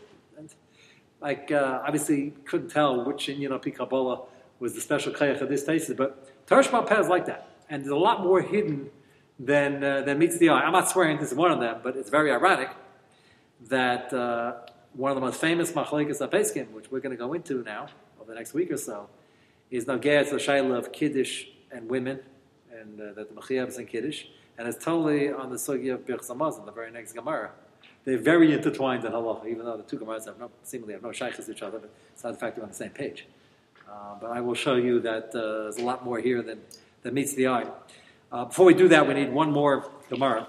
like 1.23 1.51
uh, 1.51 1.81
obviously 1.87 2.33
couldn't 2.45 2.69
tell 2.69 3.05
which 3.05 3.29
you 3.29 3.49
know 3.49 3.57
Kabbalah 3.57 4.23
was 4.59 4.75
the 4.75 4.81
special 4.81 5.13
kayach 5.13 5.41
of 5.41 5.49
this 5.49 5.63
taste, 5.63 5.95
but 5.95 6.45
Teresh 6.45 6.69
Peh 6.87 6.99
is 6.99 7.07
like 7.07 7.25
that, 7.25 7.47
and 7.69 7.81
there's 7.81 7.91
a 7.91 7.95
lot 7.95 8.21
more 8.21 8.41
hidden 8.41 8.89
than 9.39 9.83
uh, 9.83 10.01
than 10.01 10.19
meets 10.19 10.37
the 10.37 10.49
eye. 10.49 10.61
I'm 10.61 10.73
not 10.73 10.89
swearing 10.89 11.17
this 11.17 11.31
is 11.31 11.37
one 11.37 11.51
of 11.51 11.61
them, 11.61 11.79
but 11.81 11.95
it's 11.95 12.09
very 12.09 12.29
ironic 12.31 12.69
that 13.69 14.13
uh, 14.13 14.53
one 14.93 15.11
of 15.11 15.15
the 15.15 15.21
most 15.21 15.39
famous 15.39 15.71
machlekes 15.71 16.19
apeskim, 16.19 16.71
which 16.71 16.91
we're 16.91 16.99
going 16.99 17.15
to 17.17 17.23
go 17.25 17.31
into 17.33 17.63
now 17.63 17.87
over 18.19 18.29
the 18.31 18.35
next 18.35 18.53
week 18.53 18.69
or 18.69 18.77
so, 18.77 19.07
is 19.71 19.85
Nagaya 19.85 20.25
to 20.25 20.31
the 20.31 20.43
Shaila 20.47 20.77
of 20.77 20.91
Kiddush 20.91 21.45
and 21.71 21.89
women, 21.89 22.19
and 22.77 22.99
uh, 22.99 23.13
that 23.13 23.33
the 23.33 23.41
Mechiyah 23.41 23.69
is 23.69 23.77
in 23.77 23.85
Kiddush, 23.85 24.25
and 24.57 24.67
it's 24.67 24.83
totally 24.83 25.31
on 25.31 25.49
the 25.49 25.55
Sugi 25.55 25.93
of 25.93 26.05
Birch 26.05 26.27
the 26.27 26.71
very 26.75 26.91
next 26.91 27.13
Gemara. 27.13 27.51
They're 28.05 28.17
very 28.17 28.51
intertwined 28.53 29.05
in 29.05 29.11
halacha, 29.13 29.47
even 29.47 29.65
though 29.65 29.77
the 29.77 29.83
two 29.83 29.97
Gemaras 29.97 30.25
have 30.25 30.37
no, 30.37 30.51
seemingly 30.63 30.93
have 30.93 31.03
no 31.03 31.11
shaykhs 31.11 31.49
each 31.49 31.61
other, 31.61 31.79
but 31.79 31.89
it's 32.13 32.23
not 32.23 32.33
the 32.33 32.39
fact 32.39 32.55
they're 32.55 32.63
on 32.63 32.69
the 32.69 32.75
same 32.75 32.89
page. 32.89 33.27
Uh, 33.89 34.15
but 34.19 34.31
I 34.31 34.41
will 34.41 34.55
show 34.55 34.75
you 34.75 34.99
that 35.01 35.29
uh, 35.35 35.63
there's 35.63 35.77
a 35.77 35.83
lot 35.83 36.03
more 36.03 36.19
here 36.19 36.41
than, 36.41 36.59
than 37.01 37.13
meets 37.13 37.33
the 37.33 37.47
eye. 37.47 37.65
Uh, 38.31 38.45
before 38.45 38.65
we 38.65 38.73
do 38.73 38.87
that, 38.89 39.07
we 39.07 39.13
need 39.13 39.31
one 39.31 39.51
more 39.51 39.89
Gemara. 40.09 40.47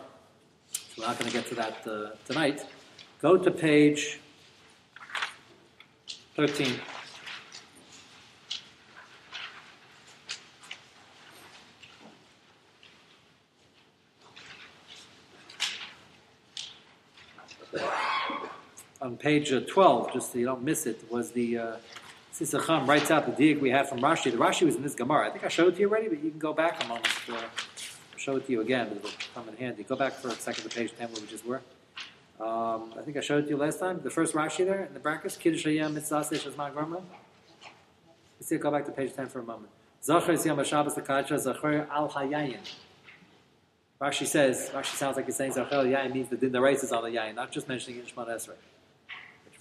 So 0.72 1.02
we're 1.02 1.06
not 1.06 1.18
going 1.18 1.30
to 1.30 1.36
get 1.36 1.46
to 1.48 1.54
that 1.56 1.86
uh, 1.86 2.10
tonight. 2.24 2.64
Go 3.20 3.36
to 3.36 3.50
page 3.50 4.20
13. 6.36 6.74
On 19.00 19.13
page 19.24 19.50
uh, 19.52 19.60
12, 19.60 20.12
just 20.12 20.32
so 20.32 20.38
you 20.38 20.44
don't 20.44 20.62
miss 20.62 20.84
it, 20.84 21.02
was 21.10 21.32
the 21.32 21.56
uh, 21.56 21.76
Sisacham 22.34 22.86
writes 22.86 23.10
out 23.10 23.24
the 23.24 23.32
dig 23.32 23.58
we 23.58 23.70
had 23.70 23.88
from 23.88 24.00
Rashi. 24.00 24.30
The 24.30 24.36
Rashi 24.36 24.66
was 24.66 24.76
in 24.76 24.82
this 24.82 24.94
Gemara. 24.94 25.28
I 25.28 25.30
think 25.30 25.44
I 25.44 25.48
showed 25.48 25.68
it 25.68 25.76
to 25.76 25.80
you 25.80 25.88
already, 25.88 26.08
but 26.08 26.22
you 26.22 26.28
can 26.28 26.38
go 26.38 26.52
back 26.52 26.84
a 26.84 26.86
moment. 26.86 27.08
Uh, 27.26 27.40
show 28.18 28.36
it 28.36 28.44
to 28.46 28.52
you 28.52 28.60
again. 28.60 28.88
It'll 28.94 29.10
come 29.34 29.48
in 29.48 29.56
handy. 29.56 29.82
Go 29.82 29.96
back 29.96 30.12
for 30.12 30.28
a 30.28 30.32
second 30.32 30.68
to 30.68 30.76
page 30.76 30.92
10 30.98 31.08
where 31.10 31.22
we 31.22 31.26
just 31.26 31.46
were. 31.46 31.62
Um, 32.38 32.92
I 32.98 33.02
think 33.02 33.16
I 33.16 33.20
showed 33.20 33.38
it 33.38 33.42
to 33.44 33.50
you 33.50 33.56
last 33.56 33.80
time. 33.80 34.00
The 34.02 34.10
first 34.10 34.34
Rashi 34.34 34.66
there 34.66 34.84
in 34.84 34.92
the 34.92 35.00
brackets, 35.00 35.38
Kiddush 35.38 35.64
Hayam 35.64 35.94
Mitzvah 35.94 36.20
Shazman 36.20 36.74
Grama. 36.74 37.00
Let's 38.38 38.48
see, 38.48 38.58
go 38.58 38.70
back 38.70 38.84
to 38.84 38.92
page 38.92 39.14
10 39.14 39.28
for 39.28 39.38
a 39.38 39.42
moment. 39.42 39.70
Zachar 40.02 40.32
Yom 40.32 40.58
HaShabbos 40.58 41.40
Zachar 41.40 41.88
Al 41.90 42.10
Hayayin. 42.10 42.58
Rashi 44.02 44.26
says, 44.26 44.70
Rashi 44.74 44.96
sounds 44.96 45.16
like 45.16 45.24
he's 45.24 45.36
saying 45.36 45.52
Zachar 45.52 45.76
Al 45.76 45.84
Yayin 45.84 46.12
means 46.12 46.28
the 46.28 46.36
din 46.36 46.52
the 46.52 46.60
race 46.60 46.82
is 46.82 46.92
on 46.92 47.04
the 47.04 47.10
Yayin, 47.10 47.36
not 47.36 47.50
just 47.52 47.68
mentioning 47.68 48.00
it 48.00 48.12
in. 48.14 48.54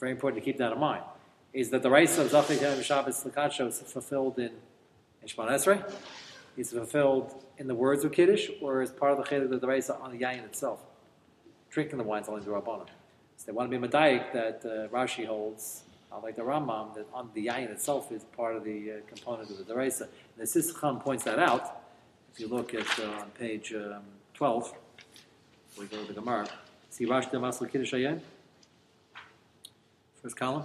Very 0.03 0.11
important 0.11 0.43
to 0.43 0.45
keep 0.45 0.57
that 0.57 0.73
in 0.73 0.79
mind. 0.79 1.01
Is 1.53 1.69
that 1.69 1.81
the 1.81 1.89
race 1.89 2.17
of 2.17 2.29
Zachar 2.29 2.55
Yom 2.55 2.77
HaShabbos 2.77 3.23
L'Kacha 3.23 3.69
is 3.69 3.79
fulfilled 3.79 4.37
in, 4.37 4.51
in 5.21 5.27
Shemon 5.29 5.49
Esrei? 5.49 5.81
Is 6.57 6.73
fulfilled 6.73 7.41
in 7.57 7.67
the 7.67 7.73
words 7.73 8.03
of 8.03 8.11
Kiddush, 8.11 8.49
or 8.61 8.81
is 8.81 8.91
part 8.91 9.13
of 9.13 9.17
the 9.19 9.23
cheduk 9.23 9.53
of 9.53 9.61
the 9.61 9.67
race 9.67 9.89
on 9.89 10.11
the 10.11 10.19
Yayin 10.19 10.43
itself? 10.43 10.81
Drinking 11.69 11.99
the 11.99 12.03
wine 12.03 12.23
is 12.23 12.27
only 12.27 12.41
the 12.41 12.51
Rabbanim. 12.51 12.87
So 13.37 13.45
they 13.45 13.53
want 13.53 13.71
to 13.71 13.79
be 13.79 13.87
Madaik 13.87 14.33
that 14.33 14.65
uh, 14.65 14.93
Rashi 14.93 15.25
holds 15.25 15.83
uh, 16.11 16.19
like 16.21 16.35
the 16.35 16.41
Rambam, 16.41 16.93
that 16.95 17.07
on 17.13 17.29
the 17.33 17.47
yayin 17.47 17.69
itself 17.69 18.11
is 18.11 18.25
part 18.25 18.57
of 18.57 18.65
the 18.65 18.91
uh, 18.91 18.95
component 19.07 19.49
of 19.51 19.57
the 19.57 19.73
deresa. 19.73 20.09
The 20.35 20.43
Sischam 20.43 20.99
points 20.99 21.23
that 21.23 21.39
out. 21.39 21.81
If 22.33 22.41
you 22.41 22.49
look 22.49 22.73
at 22.73 22.99
uh, 22.99 23.21
on 23.21 23.29
page 23.39 23.73
um, 23.73 24.03
12, 24.33 24.73
we 25.79 25.85
go 25.85 26.01
to 26.01 26.07
the 26.07 26.19
Gemara. 26.19 26.49
See 26.89 27.05
Rashi 27.05 27.31
the 27.31 27.37
Masal 27.37 27.71
Kiddush 27.71 27.93
Yayin? 27.93 28.19
First 30.23 30.37
column. 30.37 30.63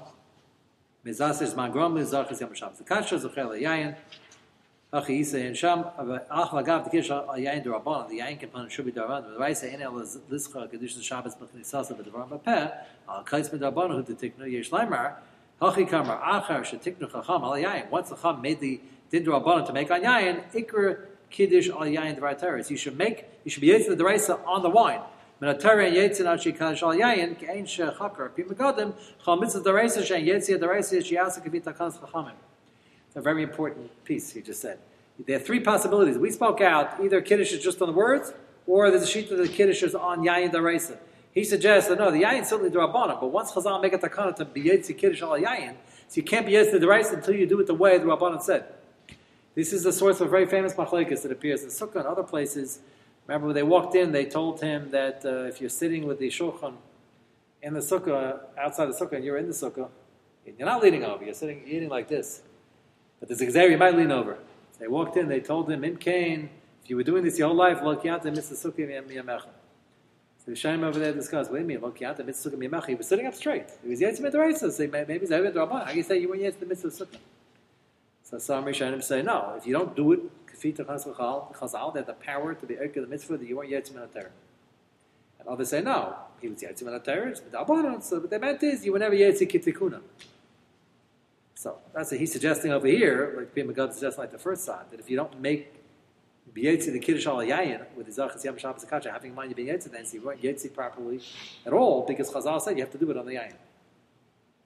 Mizas 1.04 1.42
is 1.42 1.52
Mangrom, 1.54 1.94
Mizach 1.94 2.30
is 2.30 2.40
Yom 2.40 2.54
Shabbos. 2.54 2.78
The 2.78 2.84
Kasha 2.84 3.16
Zechel 3.16 3.60
Yayin. 3.60 3.96
Achi 4.92 5.16
Isa 5.16 5.40
and 5.40 5.56
Sham, 5.56 5.80
Ach 6.30 6.50
Lagav 6.50 6.84
the 6.84 6.90
Kiddush 6.90 7.10
Yayin 7.10 7.64
Durabban. 7.64 8.08
The 8.08 8.20
Yayin 8.20 8.38
component 8.38 8.70
should 8.70 8.84
be 8.84 8.92
Durabban. 8.92 9.32
The 9.32 9.36
Raisa 9.36 9.72
Ein 9.72 9.82
El 9.82 9.94
Lischach 9.94 10.70
Kiddush 10.70 11.02
Shabbos 11.02 11.34
B'Chnisasa 11.34 12.00
B'Devarim 12.00 12.40
B'Peh. 12.40 12.84
Al 13.08 13.24
Kaitz 13.24 13.50
B'Durabban 13.50 13.96
Hu 13.96 14.14
Detiknu 14.14 14.48
Yesh 14.48 14.70
Laimar. 14.70 15.14
Hachi 15.60 15.88
kamar 15.88 16.20
achar 16.20 16.60
shetiknu 16.60 17.10
chacham 17.10 17.42
al 17.42 17.54
yayin. 17.54 17.90
Once 17.90 18.10
the 18.10 18.14
chacham 18.14 18.40
made 18.40 18.60
the 18.60 18.80
din 19.10 19.24
rabbanon 19.24 19.66
to 19.66 19.72
make 19.72 19.90
on 19.90 20.02
yayin, 20.02 20.48
ikra 20.52 21.00
kiddush 21.30 21.68
al 21.70 21.80
yayin 21.80 22.14
devar 22.14 22.70
You 22.70 22.76
should 22.76 22.96
make, 22.96 23.24
you 23.42 23.50
should 23.50 23.62
be 23.62 23.70
yitzin 23.70 23.88
the 23.88 24.04
deraisa 24.04 24.38
on 24.46 24.62
the 24.62 24.70
wine. 24.70 25.00
A 25.40 25.54
very 33.20 33.42
important 33.42 34.04
piece 34.04 34.32
he 34.32 34.42
just 34.42 34.60
said. 34.60 34.78
There 35.26 35.36
are 35.36 35.38
three 35.38 35.60
possibilities. 35.60 36.18
We 36.18 36.30
spoke 36.32 36.60
out 36.60 37.00
either 37.00 37.20
kiddush 37.20 37.52
is 37.52 37.62
just 37.62 37.80
on 37.80 37.88
the 37.88 37.94
words, 37.94 38.32
or 38.66 38.90
there's 38.90 39.02
a 39.02 39.06
sheet 39.06 39.30
of 39.30 39.38
the 39.38 39.46
kiddush 39.46 39.84
is 39.84 39.94
on 39.94 40.24
yayin 40.24 40.50
deraisa. 40.50 40.98
He 41.32 41.44
suggests 41.44 41.88
that 41.88 42.00
no, 42.00 42.10
the 42.10 42.22
yayin 42.22 42.44
certainly 42.44 42.70
drabanan, 42.70 43.20
but 43.20 43.28
once 43.28 43.52
Chazal 43.52 43.80
make 43.80 43.92
a 43.92 43.98
takana 43.98 44.34
to 44.34 44.44
be 44.44 44.62
yetzi 44.64 44.98
kiddush 44.98 45.22
al 45.22 45.38
yayin, 45.38 45.74
so 46.08 46.16
you 46.16 46.24
can't 46.24 46.46
be 46.46 46.52
yetzi 46.52 46.84
rice 46.84 47.12
until 47.12 47.34
you 47.34 47.46
do 47.46 47.60
it 47.60 47.68
the 47.68 47.74
way 47.74 47.96
the 47.96 48.04
rabbanan 48.04 48.42
said. 48.42 48.64
This 49.54 49.72
is 49.72 49.84
the 49.84 49.92
source 49.92 50.20
of 50.20 50.26
a 50.26 50.30
very 50.30 50.46
famous 50.46 50.74
machlekes 50.74 51.22
that 51.22 51.30
appears 51.30 51.62
in 51.62 51.68
Sukkah 51.68 51.96
and 51.96 52.06
other 52.06 52.24
places. 52.24 52.80
Remember 53.28 53.48
when 53.48 53.54
they 53.54 53.62
walked 53.62 53.94
in, 53.94 54.10
they 54.10 54.24
told 54.24 54.62
him 54.62 54.90
that 54.90 55.22
uh, 55.24 55.44
if 55.44 55.60
you're 55.60 55.68
sitting 55.68 56.06
with 56.06 56.18
the 56.18 56.28
shulchan 56.28 56.74
in 57.62 57.74
the 57.74 57.80
sukkah, 57.80 58.40
outside 58.58 58.86
the 58.86 58.94
sukkah, 58.94 59.12
and 59.12 59.24
you're 59.24 59.36
in 59.36 59.46
the 59.46 59.52
sukkah, 59.52 59.88
you're 60.46 60.66
not 60.66 60.82
leaning 60.82 61.04
over, 61.04 61.22
you're 61.22 61.34
sitting, 61.34 61.62
eating 61.66 61.90
like 61.90 62.08
this. 62.08 62.40
But 63.20 63.28
there's 63.28 63.42
a 63.42 63.70
you 63.70 63.76
might 63.76 63.94
lean 63.94 64.10
over. 64.10 64.38
So 64.72 64.78
they 64.80 64.88
walked 64.88 65.18
in, 65.18 65.28
they 65.28 65.40
told 65.40 65.70
him, 65.70 65.84
in 65.84 65.98
Cain, 65.98 66.48
if 66.82 66.88
you 66.88 66.96
were 66.96 67.02
doing 67.02 67.22
this 67.22 67.38
your 67.38 67.48
whole 67.48 67.56
life, 67.56 67.82
lo 67.82 67.96
kiyanta 67.96 68.24
mitzvah 68.34 68.54
sukkah 68.54 69.06
miyamecha. 69.06 69.48
So 70.46 70.54
the 70.54 70.86
over 70.86 70.98
there 70.98 71.12
discussed, 71.12 71.50
what 71.50 71.58
do 71.58 71.62
you 71.62 71.68
mean? 71.68 71.80
Look, 71.82 71.98
the 71.98 72.24
mitzvah 72.24 72.50
sukkah 72.50 72.86
He 72.86 72.94
was 72.94 73.06
sitting 73.06 73.26
up 73.26 73.34
straight. 73.34 73.66
He 73.82 73.90
was 73.90 74.00
Yetzim 74.00 74.22
Mitzvah. 74.22 74.70
So 74.72 74.86
maybe 74.86 75.26
Evid 75.26 75.52
Rabban. 75.52 75.80
How 75.80 75.84
can 75.84 75.96
you 75.98 76.02
say 76.02 76.18
you 76.18 76.30
were 76.30 76.36
Yetzim 76.36 76.60
the 76.60 76.66
mitzvah 76.66 76.88
sukkah? 76.88 77.18
So 78.22 78.38
some 78.38 78.64
Rishonim 78.64 79.02
say, 79.02 79.20
no, 79.20 79.54
if 79.58 79.66
you 79.66 79.74
don't 79.74 79.94
do 79.94 80.12
it, 80.12 80.20
kafita 80.58 80.84
chazal, 80.84 81.92
they 81.92 82.00
have 82.00 82.06
the 82.06 82.12
power 82.14 82.54
to 82.54 82.66
be 82.66 82.74
Erka 82.74 82.94
the 82.94 83.06
mitzvah 83.06 83.36
that 83.36 83.48
you 83.48 83.56
weren't 83.56 83.70
Yetzim 83.70 83.94
Mitzvah. 83.94 84.30
And 85.38 85.48
others 85.48 85.68
say, 85.68 85.80
no, 85.80 86.16
he 86.40 86.48
was 86.48 86.62
Yetzim 86.62 86.90
Mitzvah, 86.90 87.28
it's 87.28 87.42
Mitzvah. 87.42 87.98
So 88.02 88.20
what 88.20 88.30
they 88.30 88.38
meant 88.38 88.62
is, 88.62 88.84
you 88.84 88.92
were 88.92 88.98
never 88.98 89.14
Yetzim 89.14 89.50
Kitikuna. 89.50 90.00
So 91.54 91.78
that's 91.92 92.10
what 92.12 92.20
he's 92.20 92.32
suggesting 92.32 92.72
over 92.72 92.86
here, 92.86 93.34
like 93.36 93.54
Pim 93.54 93.68
Magad 93.68 93.92
suggesting 93.92 94.22
like 94.22 94.30
the 94.30 94.38
first 94.38 94.64
side, 94.64 94.84
that 94.90 95.00
if 95.00 95.10
you 95.10 95.16
don't 95.16 95.40
make 95.40 95.74
B'yetzi 96.54 96.92
the 96.92 96.98
Kiddush 96.98 97.26
al 97.26 97.38
Yayin 97.38 97.84
with 97.96 98.06
the 98.06 98.12
Zachas 98.12 98.44
Yam 98.44 98.56
Shabbos 98.56 98.84
Akacha, 98.84 99.10
having 99.10 99.30
in 99.30 99.36
mind 99.36 99.50
you 99.50 99.56
being 99.56 99.68
Yetzi, 99.68 99.90
then 99.90 100.04
so 100.04 100.14
you 100.14 100.22
weren't 100.22 100.40
Yetzi 100.40 100.72
properly 100.72 101.20
at 101.66 101.72
all 101.72 102.04
because 102.06 102.30
Chazal 102.30 102.60
said 102.60 102.76
you 102.76 102.84
have 102.84 102.92
to 102.92 102.98
do 102.98 103.10
it 103.10 103.16
on 103.16 103.26
the 103.26 103.34
Yayin. 103.34 103.54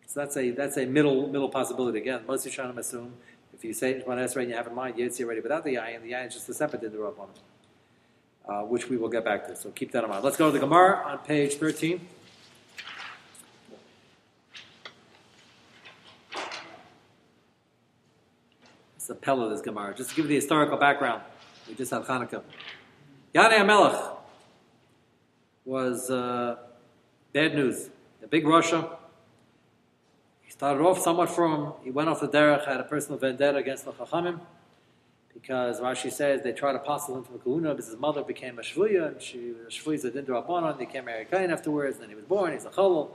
So 0.06 0.20
that's 0.20 0.36
a 0.36 0.50
that's 0.50 0.76
a 0.76 0.84
middle 0.84 1.26
middle 1.28 1.48
possibility. 1.48 1.98
Again, 1.98 2.24
most 2.26 2.46
Rishonim 2.46 2.76
assume 2.76 3.14
if 3.62 3.66
you 3.66 3.72
say 3.72 3.94
Shemon 3.94 4.18
Esrei 4.18 4.42
and 4.42 4.50
you 4.50 4.56
have 4.56 4.66
in 4.66 4.74
mind 4.74 4.96
Yetzi 4.96 5.22
already 5.22 5.40
without 5.40 5.62
the 5.62 5.76
Yayin, 5.76 6.02
the 6.02 6.10
Yayin 6.10 6.26
is 6.26 6.34
just 6.34 6.48
a 6.48 6.54
separate 6.54 6.80
din 6.80 6.92
uh, 8.48 8.62
which 8.62 8.88
we 8.88 8.96
will 8.96 9.08
get 9.08 9.24
back 9.24 9.46
to. 9.46 9.54
So 9.54 9.70
keep 9.70 9.92
that 9.92 10.02
in 10.02 10.10
mind. 10.10 10.24
Let's 10.24 10.36
go 10.36 10.46
to 10.46 10.52
the 10.52 10.58
Gemara 10.58 10.96
on 11.06 11.18
page 11.18 11.54
13. 11.54 12.00
It's 18.96 19.06
the 19.06 19.14
Pella 19.14 19.48
this 19.48 19.60
Gemara. 19.60 19.94
Just 19.94 20.10
to 20.10 20.16
give 20.16 20.24
you 20.24 20.30
the 20.30 20.34
historical 20.34 20.76
background. 20.76 21.22
We 21.68 21.76
just 21.76 21.92
had 21.92 22.02
Hanukkah. 22.02 22.42
Yanei 23.32 23.58
HaMelech 23.58 24.16
was 25.64 26.10
uh, 26.10 26.56
bad 27.32 27.54
news. 27.54 27.90
The 28.20 28.26
big 28.26 28.44
Russia. 28.44 28.98
Started 30.52 30.84
off 30.84 31.00
somewhat 31.00 31.30
from, 31.30 31.72
he 31.82 31.90
went 31.90 32.10
off 32.10 32.20
the 32.20 32.28
derech, 32.28 32.66
had 32.66 32.78
a 32.78 32.84
personal 32.84 33.18
vendetta 33.18 33.56
against 33.56 33.86
the 33.86 33.92
Chachamim, 33.92 34.38
because 35.32 35.80
Rashi 35.80 36.12
says 36.12 36.42
they 36.42 36.52
tried 36.52 36.72
to 36.72 36.78
apostle 36.78 37.16
him 37.16 37.24
from 37.24 37.38
Kahuna 37.38 37.70
because 37.70 37.86
his 37.86 37.98
mother 37.98 38.22
became 38.22 38.58
a 38.58 38.62
Shvuya, 38.62 39.08
and 39.08 39.22
she, 39.22 39.54
Shvuya 39.70 39.94
is 39.94 40.04
a 40.04 40.10
Dindra 40.10 40.46
Abanon, 40.46 40.78
he 40.78 40.84
became 40.84 41.06
Mary 41.06 41.24
Kain 41.24 41.50
afterwards, 41.50 41.96
and 41.96 42.02
then 42.02 42.10
he 42.10 42.14
was 42.14 42.26
born, 42.26 42.52
he's 42.52 42.66
a 42.66 42.68
Cholol. 42.68 43.08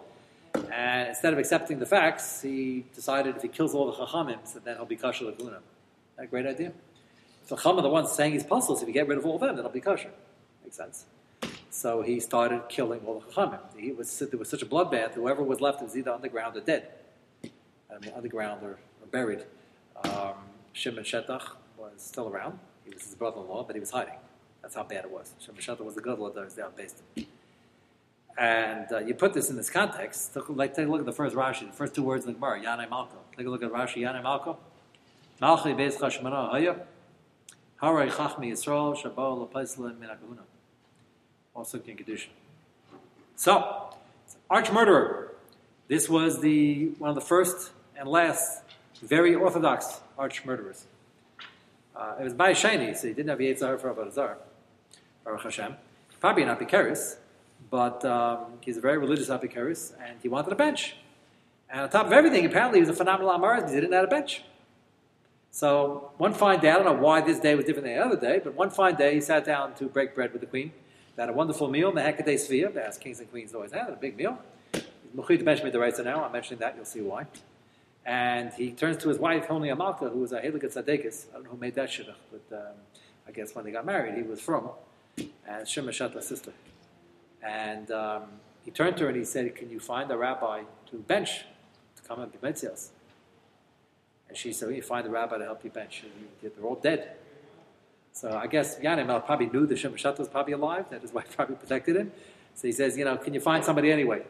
And 0.73 1.09
instead 1.09 1.31
of 1.31 1.37
accepting 1.37 1.77
the 1.77 1.85
facts, 1.85 2.41
he 2.41 2.85
decided 2.95 3.35
if 3.35 3.43
he 3.43 3.49
kills 3.49 3.75
all 3.75 3.85
the 3.85 3.93
Chachamim, 3.93 4.39
so 4.43 4.57
then 4.57 4.75
he'll 4.75 4.85
be 4.85 4.97
Kasher 4.97 5.37
Kahuna. 5.37 5.59
That 6.15 6.23
a 6.23 6.27
great 6.27 6.47
idea? 6.47 6.73
So 7.45 7.55
Chum 7.55 7.77
are 7.77 7.83
the 7.83 7.89
ones 7.89 8.11
saying 8.11 8.33
he's 8.33 8.45
puzzles. 8.45 8.81
If 8.81 8.87
you 8.87 8.95
get 8.95 9.07
rid 9.07 9.19
of 9.19 9.27
all 9.27 9.35
of 9.35 9.41
them, 9.41 9.49
then 9.49 9.59
it'll 9.59 9.69
be 9.69 9.79
kosher. 9.79 10.09
Makes 10.63 10.77
sense. 10.77 11.05
So 11.69 12.01
he 12.01 12.19
started 12.19 12.63
killing 12.67 13.01
all 13.05 13.19
the 13.19 13.31
Chachamim. 13.31 13.59
He 13.77 13.91
was, 13.91 14.17
there 14.17 14.39
was 14.39 14.49
such 14.49 14.63
a 14.63 14.65
bloodbath, 14.65 15.13
whoever 15.13 15.43
was 15.43 15.61
left 15.61 15.83
was 15.83 15.95
either 15.95 16.11
on 16.11 16.23
the 16.23 16.29
ground 16.29 16.57
or 16.57 16.61
dead. 16.61 16.89
I 17.93 17.99
mean, 17.99 18.11
underground 18.15 18.63
or, 18.63 18.71
or 19.01 19.07
buried. 19.11 19.45
Um, 20.03 20.33
Shimon 20.73 21.03
Shetach 21.03 21.51
was 21.77 21.93
still 21.97 22.27
around. 22.27 22.59
He 22.85 22.93
was 22.93 23.03
his 23.03 23.15
brother-in-law, 23.15 23.63
but 23.63 23.75
he 23.75 23.79
was 23.79 23.91
hiding. 23.91 24.15
That's 24.61 24.75
how 24.75 24.83
bad 24.83 25.05
it 25.05 25.11
was. 25.11 25.33
Shimon 25.39 25.61
Shetach 25.61 25.83
was 25.83 25.95
the 25.95 26.01
good 26.01 26.19
Lord 26.19 26.35
that 26.35 26.45
was 26.45 26.53
there 26.55 26.69
based 26.75 27.01
And 28.37 28.91
uh, 28.91 28.99
you 28.99 29.13
put 29.13 29.33
this 29.33 29.49
in 29.49 29.55
this 29.55 29.69
context. 29.69 30.33
Take, 30.33 30.49
like, 30.49 30.73
take 30.73 30.87
a 30.87 30.91
look 30.91 30.99
at 30.99 31.05
the 31.05 31.11
first 31.11 31.35
Rashi, 31.35 31.67
the 31.67 31.75
first 31.75 31.95
two 31.95 32.03
words 32.03 32.25
in 32.25 32.33
the 32.33 32.39
Gemara, 32.39 32.61
Yanei 32.61 32.87
Malko. 32.87 33.17
Take 33.35 33.47
a 33.47 33.49
look 33.49 33.63
at 33.63 33.71
Rashi, 33.71 34.01
Yanei 34.01 34.23
Malko. 34.23 34.57
Malchi 35.41 35.75
Beis 35.75 35.97
Chashmana 35.97 36.53
Hayah. 36.53 36.79
Haray 37.81 38.09
Chachmi 38.09 38.51
Yisrael 38.51 38.95
Shabbat 38.97 39.51
Lepaisla 39.51 39.97
Min. 39.99 40.09
Also 41.55 41.79
in 41.79 41.97
Kedusha. 41.97 42.27
So, 43.35 43.95
arch 44.49 44.71
murderer. 44.71 45.33
This 45.87 46.09
was 46.09 46.41
the 46.41 46.89
one 46.97 47.09
of 47.09 47.15
the 47.15 47.21
first 47.21 47.71
and 47.97 48.07
last 48.07 48.63
very 49.01 49.35
orthodox 49.35 50.01
arch 50.17 50.45
murderers. 50.45 50.85
Uh, 51.95 52.15
it 52.19 52.23
was 52.23 52.33
by 52.33 52.51
Shani, 52.51 52.95
so 52.95 53.07
he 53.07 53.13
didn't 53.13 53.29
have 53.29 53.39
Yetzar 53.39 53.79
for 53.79 53.93
Abadazar, 53.93 54.35
Baruch 55.23 55.43
Hashem. 55.43 55.75
Probably 56.19 56.43
an 56.43 56.49
Apikaris, 56.49 57.17
but 57.69 58.03
um, 58.05 58.45
he's 58.61 58.77
a 58.77 58.81
very 58.81 58.97
religious 58.97 59.29
Apikaris, 59.29 59.93
and 60.03 60.17
he 60.21 60.27
wanted 60.27 60.51
a 60.51 60.55
bench. 60.55 60.95
And 61.69 61.81
on 61.81 61.89
top 61.89 62.05
of 62.05 62.13
everything, 62.13 62.45
apparently 62.45 62.79
he 62.79 62.81
was 62.81 62.89
a 62.89 62.93
phenomenal 62.93 63.31
Amar, 63.31 63.67
he 63.67 63.73
didn't 63.73 63.91
have 63.91 64.05
a 64.05 64.07
bench. 64.07 64.43
So 65.51 66.11
one 66.17 66.33
fine 66.33 66.59
day, 66.59 66.69
I 66.69 66.75
don't 66.75 66.85
know 66.85 66.93
why 66.93 67.21
this 67.21 67.39
day 67.39 67.55
was 67.55 67.65
different 67.65 67.87
than 67.87 67.95
the 67.95 68.05
other 68.05 68.19
day, 68.19 68.39
but 68.43 68.53
one 68.53 68.69
fine 68.69 68.95
day 68.95 69.15
he 69.15 69.21
sat 69.21 69.45
down 69.45 69.73
to 69.75 69.85
break 69.85 70.13
bread 70.13 70.31
with 70.31 70.41
the 70.41 70.47
queen. 70.47 70.71
They 71.15 71.23
had 71.23 71.29
a 71.29 71.33
wonderful 71.33 71.67
meal, 71.67 71.91
the 71.91 72.01
Hekaday 72.01 72.35
Sviya, 72.35 72.75
as 72.75 72.97
kings 72.97 73.19
and 73.19 73.29
queens 73.29 73.55
always 73.55 73.71
had, 73.71 73.89
a 73.89 73.95
big 73.95 74.15
meal. 74.15 74.37
Mechit 75.15 75.43
mentioned 75.43 75.71
the 75.71 75.79
right 75.79 75.97
now, 76.03 76.23
I'm 76.23 76.31
mentioning 76.31 76.59
that, 76.59 76.75
you'll 76.75 76.85
see 76.85 77.01
why. 77.01 77.25
And 78.07 78.53
he 78.53 78.71
turns 78.71 78.95
to 79.03 79.09
his 79.09 79.19
wife, 79.19 79.47
Honi 79.47 79.67
Amalka, 79.67 80.09
who 80.09 80.19
was 80.19 80.31
a 80.31 80.39
Heligat 80.39 80.73
Tzadekis. 80.73 81.25
I 81.29 81.33
don't 81.33 81.43
know 81.43 81.49
who 81.49 81.57
made 81.57 81.75
that 81.75 81.89
shidduch, 81.89 82.15
but 82.31 82.57
um, 82.57 82.73
I 83.27 83.31
guess 83.31 83.53
when 83.53 83.65
they 83.65 83.71
got 83.71 83.85
married, 83.85 84.15
he 84.15 84.23
was 84.23 84.39
from, 84.39 84.69
and 85.45 85.67
Shema 85.67 85.91
Shatla's 85.91 86.25
sister. 86.25 86.53
And 87.43 87.91
um, 87.91 88.23
he 88.63 88.71
turned 88.71 88.95
to 88.97 89.03
her 89.03 89.09
and 89.09 89.17
he 89.17 89.25
said, 89.25 89.53
Can 89.55 89.69
you 89.69 89.81
find 89.81 90.09
a 90.09 90.15
rabbi 90.15 90.61
to 90.89 90.95
bench, 90.95 91.43
to 91.97 92.01
come 92.03 92.21
and 92.21 92.31
be 92.31 92.37
Metzias? 92.37 92.91
And 94.29 94.37
she 94.37 94.53
said, 94.53 94.69
well, 94.69 94.75
You 94.77 94.83
find 94.83 95.05
a 95.05 95.09
rabbi 95.09 95.39
to 95.39 95.43
help 95.43 95.65
you 95.65 95.69
bench. 95.69 96.03
And 96.03 96.51
they're 96.55 96.65
all 96.65 96.75
dead. 96.75 97.11
So 98.13 98.31
I 98.31 98.47
guess 98.47 98.79
Yanim 98.79 99.25
probably 99.25 99.47
knew 99.47 99.65
the 99.65 99.75
Shema 99.75 99.97
was 100.17 100.29
probably 100.29 100.53
alive, 100.53 100.89
that 100.91 101.01
his 101.01 101.11
wife 101.11 101.35
probably 101.35 101.57
protected 101.57 101.97
him. 101.97 102.13
So 102.55 102.67
he 102.67 102.71
says, 102.71 102.97
You 102.97 103.03
know, 103.03 103.17
can 103.17 103.33
you 103.33 103.41
find 103.41 103.65
somebody 103.65 103.91
anyway? 103.91 104.21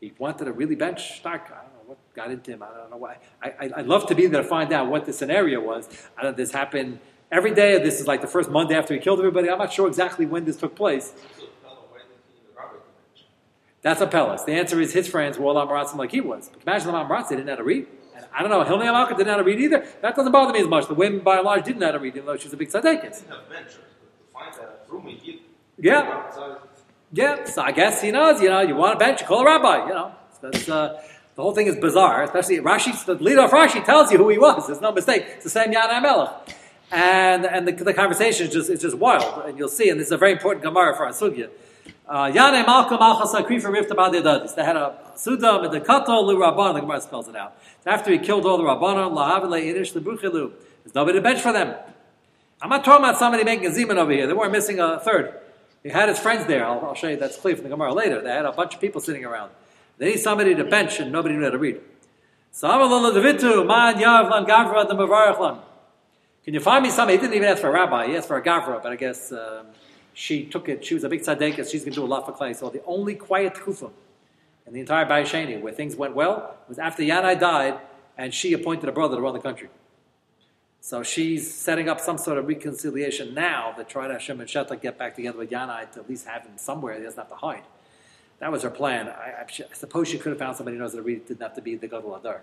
He 0.00 0.14
wanted 0.18 0.46
to 0.46 0.52
really 0.52 0.74
bench 0.74 1.18
Stark. 1.18 1.52
What 1.94 2.14
got 2.14 2.30
into 2.30 2.52
him. 2.52 2.62
I 2.62 2.66
don't 2.76 2.90
know 2.90 2.96
why. 2.96 3.18
I, 3.42 3.48
I, 3.60 3.70
I'd 3.76 3.86
love 3.86 4.06
to 4.08 4.14
be 4.14 4.26
there 4.26 4.42
to 4.42 4.48
find 4.48 4.72
out 4.72 4.88
what 4.88 5.04
the 5.04 5.12
scenario 5.12 5.60
was. 5.60 5.88
I 6.16 6.22
don't 6.22 6.32
know, 6.32 6.36
this 6.36 6.52
happened 6.52 6.98
every 7.30 7.54
day. 7.54 7.78
This 7.82 8.00
is 8.00 8.06
like 8.06 8.20
the 8.20 8.26
first 8.26 8.50
Monday 8.50 8.74
after 8.74 8.94
he 8.94 9.00
killed 9.00 9.18
everybody. 9.18 9.50
I'm 9.50 9.58
not 9.58 9.72
sure 9.72 9.86
exactly 9.88 10.26
when 10.26 10.44
this 10.44 10.56
took 10.56 10.74
place. 10.74 11.12
So, 11.38 11.46
Pella, 11.62 11.76
why 11.90 11.98
didn't 11.98 12.10
he 12.26 12.40
need 12.40 12.48
a 12.54 12.58
rabbi 12.58 12.72
to 12.72 12.78
mention? 13.10 13.26
That's 13.82 14.00
a 14.00 14.06
Pelas. 14.06 14.44
The 14.44 14.52
answer 14.52 14.80
is 14.80 14.92
his 14.92 15.08
friends 15.08 15.38
were 15.38 15.46
all 15.46 15.54
Amaratzim 15.66 15.96
like 15.96 16.10
he 16.12 16.20
was. 16.20 16.50
But 16.52 16.62
imagine 16.62 16.88
the 16.88 16.94
Amaratzim 16.94 17.28
didn't 17.30 17.46
know 17.46 17.52
how 17.52 17.56
to 17.58 17.64
read. 17.64 17.86
And 18.16 18.26
I 18.34 18.40
don't 18.42 18.50
know, 18.50 18.64
Hilni 18.64 18.86
Amalka 18.86 19.10
didn't 19.10 19.26
know 19.26 19.32
how 19.32 19.38
to 19.38 19.44
read 19.44 19.60
either. 19.60 19.86
That 20.02 20.14
doesn't 20.16 20.32
bother 20.32 20.52
me 20.52 20.60
as 20.60 20.68
much. 20.68 20.86
The 20.88 20.94
women, 20.94 21.20
by 21.20 21.36
and 21.36 21.44
large, 21.44 21.64
didn't 21.64 21.80
know 21.80 21.86
how 21.86 21.92
to 21.92 21.98
read, 21.98 22.14
even 22.16 22.26
though 22.26 22.36
she's 22.36 22.52
a 22.52 22.56
big 22.56 22.68
He 22.68 22.78
tzaddikus. 22.78 23.20
didn't 23.20 23.28
have 23.28 23.48
benchers, 23.50 23.74
to 23.74 23.80
find 24.32 24.54
that 24.54 24.86
room, 24.88 25.06
he 25.06 25.32
did. 25.32 25.40
Yeah. 25.78 26.22
Yeah, 27.12 27.44
so 27.44 27.62
I 27.62 27.70
guess 27.70 28.02
he 28.02 28.10
knows, 28.10 28.40
you 28.42 28.48
know, 28.48 28.60
you 28.60 28.74
want 28.74 28.96
a 28.96 28.98
bench, 28.98 29.20
you 29.20 29.26
call 29.26 29.40
a 29.40 29.44
rabbi, 29.44 29.86
you 29.86 29.94
know. 29.94 30.12
So 30.40 30.50
that's, 30.50 30.68
uh, 30.68 31.00
the 31.36 31.42
whole 31.42 31.52
thing 31.52 31.66
is 31.66 31.76
bizarre, 31.76 32.22
especially 32.22 32.58
Rashi, 32.58 33.04
the 33.04 33.14
leader 33.14 33.42
of 33.42 33.50
Rashi 33.50 33.84
tells 33.84 34.12
you 34.12 34.18
who 34.18 34.28
he 34.28 34.38
was. 34.38 34.68
There's 34.68 34.80
no 34.80 34.92
mistake. 34.92 35.24
It's 35.26 35.44
the 35.44 35.50
same 35.50 35.72
Yana 35.72 36.00
Melech. 36.00 36.30
And, 36.92 37.44
and 37.44 37.66
the, 37.66 37.72
the 37.72 37.94
conversation 37.94 38.46
is 38.46 38.52
just, 38.52 38.70
it's 38.70 38.82
just 38.82 38.96
wild. 38.96 39.46
And 39.46 39.58
you'll 39.58 39.68
see, 39.68 39.88
and 39.88 39.98
this 39.98 40.08
is 40.08 40.12
a 40.12 40.16
very 40.16 40.32
important 40.32 40.64
Gemara 40.64 40.96
for 40.96 41.06
our 41.06 41.12
Sugya. 41.12 41.50
Uh, 42.08 42.30
Yana 42.30 42.64
Malka 42.64 42.96
Malchas 42.96 43.34
Akrifa 43.34 43.64
Rifta 43.64 43.90
Badidadis. 43.90 44.54
They 44.54 44.64
had 44.64 44.76
a 44.76 44.96
Sudam 45.16 45.64
and 45.64 45.74
the 45.74 45.80
Kato 45.80 46.20
Lu 46.20 46.38
Rabban, 46.38 46.74
the 46.74 46.80
Gemara 46.80 47.00
spells 47.00 47.26
it 47.28 47.34
out. 47.34 47.56
After 47.84 48.12
he 48.12 48.18
killed 48.18 48.46
all 48.46 48.58
the 48.58 48.64
Rabbanon, 48.64 49.12
Lahavile 49.12 49.64
Yiddish, 49.64 49.92
the 49.92 50.00
Buchilu. 50.00 50.52
There's 50.84 50.94
nobody 50.94 51.18
to 51.18 51.22
bench 51.22 51.40
for 51.40 51.52
them. 51.52 51.74
I'm 52.62 52.70
not 52.70 52.84
talking 52.84 53.04
about 53.04 53.18
somebody 53.18 53.42
making 53.42 53.66
a 53.66 53.70
Zeman 53.70 53.96
over 53.96 54.12
here. 54.12 54.26
They 54.26 54.32
weren't 54.32 54.52
missing 54.52 54.78
a 54.78 55.00
third. 55.00 55.34
He 55.82 55.88
had 55.88 56.08
his 56.08 56.18
friends 56.18 56.46
there. 56.46 56.64
I'll, 56.64 56.80
I'll 56.80 56.94
show 56.94 57.08
you 57.08 57.16
that's 57.16 57.36
clear 57.36 57.56
from 57.56 57.64
the 57.64 57.70
Gemara 57.70 57.92
later. 57.92 58.20
They 58.20 58.30
had 58.30 58.44
a 58.44 58.52
bunch 58.52 58.74
of 58.74 58.80
people 58.80 59.00
sitting 59.00 59.24
around. 59.24 59.50
They 59.98 60.06
need 60.06 60.20
somebody 60.20 60.54
to 60.54 60.64
bench, 60.64 61.00
and 61.00 61.12
nobody 61.12 61.36
knew 61.36 61.44
how 61.44 61.50
to 61.50 61.58
read. 61.58 61.80
Can 66.44 66.52
you 66.52 66.60
find 66.60 66.82
me 66.82 66.90
somebody? 66.90 67.16
He 67.16 67.20
didn't 67.20 67.34
even 67.34 67.48
ask 67.48 67.60
for 67.60 67.68
a 67.68 67.72
rabbi. 67.72 68.06
He 68.08 68.16
asked 68.16 68.28
for 68.28 68.36
a 68.36 68.42
Gavra, 68.42 68.82
but 68.82 68.92
I 68.92 68.96
guess 68.96 69.32
um, 69.32 69.66
she 70.12 70.44
took 70.44 70.68
it. 70.68 70.84
She 70.84 70.94
was 70.94 71.04
a 71.04 71.08
big 71.08 71.22
tzaddik, 71.22 71.56
she's 71.70 71.82
going 71.82 71.92
to 71.94 72.00
do 72.00 72.04
a 72.04 72.06
lot 72.06 72.26
for 72.26 72.32
clay. 72.32 72.52
So 72.54 72.70
the 72.70 72.82
only 72.84 73.14
quiet 73.14 73.54
kufa 73.54 73.90
in 74.66 74.72
the 74.72 74.80
entire 74.80 75.06
Bayesheni 75.06 75.60
where 75.60 75.72
things 75.72 75.96
went 75.96 76.14
well 76.14 76.56
was 76.68 76.78
after 76.78 77.02
Yanai 77.02 77.38
died, 77.38 77.78
and 78.16 78.32
she 78.32 78.52
appointed 78.52 78.88
a 78.88 78.92
brother 78.92 79.16
to 79.16 79.22
run 79.22 79.34
the 79.34 79.40
country. 79.40 79.68
So 80.80 81.02
she's 81.02 81.52
setting 81.52 81.88
up 81.88 81.98
some 81.98 82.18
sort 82.18 82.36
of 82.36 82.46
reconciliation 82.46 83.32
now 83.32 83.72
that 83.78 83.88
try 83.88 84.06
to 84.06 84.12
Hashem 84.12 84.38
and 84.38 84.48
Shetla 84.48 84.80
get 84.80 84.98
back 84.98 85.16
together 85.16 85.38
with 85.38 85.50
Yanai 85.50 85.90
to 85.92 86.00
at 86.00 86.08
least 86.08 86.26
have 86.26 86.42
him 86.42 86.56
somewhere. 86.56 86.96
He 86.98 87.02
doesn't 87.02 87.18
have 87.18 87.30
to 87.30 87.36
hide. 87.36 87.62
That 88.40 88.52
was 88.52 88.62
her 88.62 88.70
plan. 88.70 89.08
I, 89.08 89.42
I, 89.42 89.46
I 89.48 89.74
suppose 89.74 90.08
she 90.08 90.18
could 90.18 90.30
have 90.30 90.38
found 90.38 90.56
somebody 90.56 90.76
who 90.76 90.82
knows 90.82 90.96
read. 90.96 91.18
It 91.18 91.28
didn't 91.28 91.42
have 91.42 91.54
to 91.54 91.62
be 91.62 91.76
the 91.76 91.88
Gadol 91.88 92.16
Adar. 92.16 92.42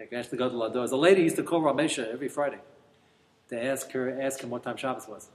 Nagash 0.00 0.30
the 0.30 0.36
Gadol 0.36 0.62
Adar. 0.62 0.84
A 0.84 0.96
lady 0.96 1.22
used 1.22 1.36
to 1.36 1.42
call 1.42 1.60
Ramesha 1.60 2.12
every 2.12 2.28
Friday 2.28 2.60
to 3.48 3.62
ask 3.62 3.90
her, 3.92 4.20
ask 4.20 4.40
him 4.40 4.50
what 4.50 4.62
time 4.62 4.76
Shabbos 4.76 5.08
was. 5.08 5.28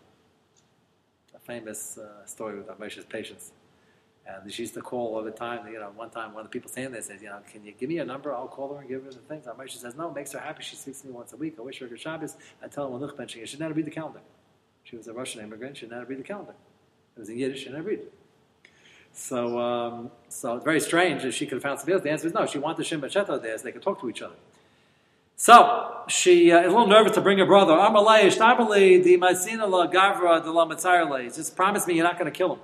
A 1.36 1.40
famous 1.40 1.98
uh, 1.98 2.26
story 2.26 2.58
with 2.58 2.68
Ramesha's 2.68 3.06
patients. 3.06 3.52
And 4.28 4.52
she 4.52 4.64
used 4.64 4.74
to 4.74 4.82
call 4.82 5.16
all 5.16 5.24
the 5.24 5.30
time. 5.30 5.68
You 5.68 5.80
know, 5.80 5.92
one 5.96 6.10
time 6.10 6.34
one 6.34 6.46
of 6.46 6.48
the 6.48 6.54
people 6.54 6.70
standing 6.72 6.94
there 6.94 7.02
says, 7.02 7.22
you 7.22 7.30
know, 7.30 7.40
can 7.52 7.64
you 7.64 7.74
give 7.74 7.90
me 7.90 8.00
a 8.00 8.06
number? 8.06 8.34
I'll 8.34 8.48
call 8.48 8.74
her 8.74 8.80
and 8.80 8.90
give 8.90 9.04
her 9.04 9.12
the 9.12 9.18
things. 9.18 9.46
Ramesha 9.46 9.78
says, 9.78 9.96
no, 9.96 10.12
makes 10.12 10.32
her 10.32 10.40
happy. 10.40 10.64
She 10.64 10.76
speaks 10.76 11.02
to 11.02 11.08
me 11.08 11.14
once 11.14 11.34
a 11.34 11.38
week. 11.38 11.58
I 11.60 11.62
wish 11.62 11.80
her 11.80 11.88
good 11.88 12.00
Shabbos. 12.00 12.36
I 12.64 12.68
tell 12.68 12.86
her 12.86 12.98
when 12.98 13.08
benching. 13.12 13.46
She 13.46 13.58
didn't 13.58 13.70
to 13.70 13.74
read 13.76 13.86
the 13.86 13.92
calendar. 13.92 14.22
She 14.84 14.96
was 14.96 15.08
a 15.08 15.14
Russian 15.14 15.42
immigrant. 15.42 15.78
She 15.78 15.86
didn't 15.86 16.00
to 16.00 16.06
read 16.08 16.20
the 16.20 16.24
calendar. 16.24 16.56
It 17.16 17.20
was 17.20 17.30
in 17.30 17.38
Yiddish. 17.38 17.64
She 17.64 17.70
to 17.70 17.82
read 17.82 18.00
it. 18.00 18.14
So, 19.16 19.58
um, 19.58 20.12
so 20.28 20.58
it's 20.58 20.66
very 20.66 20.82
strange 20.82 21.24
that 21.24 21.34
she 21.34 21.46
could 21.46 21.56
have 21.56 21.64
found 21.64 21.80
somebody 21.80 21.94
else. 21.94 22.04
The 22.04 22.12
answer 22.12 22.28
is 22.28 22.34
no. 22.34 22.46
She 22.46 22.60
wanted 22.60 22.86
Shem 22.86 23.02
Shetla 23.02 23.42
there 23.42 23.58
so 23.58 23.64
they 23.64 23.72
could 23.72 23.82
talk 23.82 24.02
to 24.02 24.10
each 24.10 24.22
other. 24.22 24.36
So 25.38 26.04
she 26.10 26.52
uh, 26.52 26.60
is 26.60 26.66
a 26.66 26.70
little 26.70 26.88
nervous 26.88 27.14
to 27.14 27.22
bring 27.22 27.38
her 27.38 27.46
brother. 27.46 27.74
Shtabali, 27.74 29.02
the 29.04 29.18
Gavra 29.18 31.10
la. 31.10 31.22
Just 31.34 31.56
promise 31.56 31.88
me 31.88 31.96
you're 31.96 32.04
not 32.04 32.20
going 32.20 32.32
to 32.32 32.38
kill 32.38 32.54
him. 32.54 32.60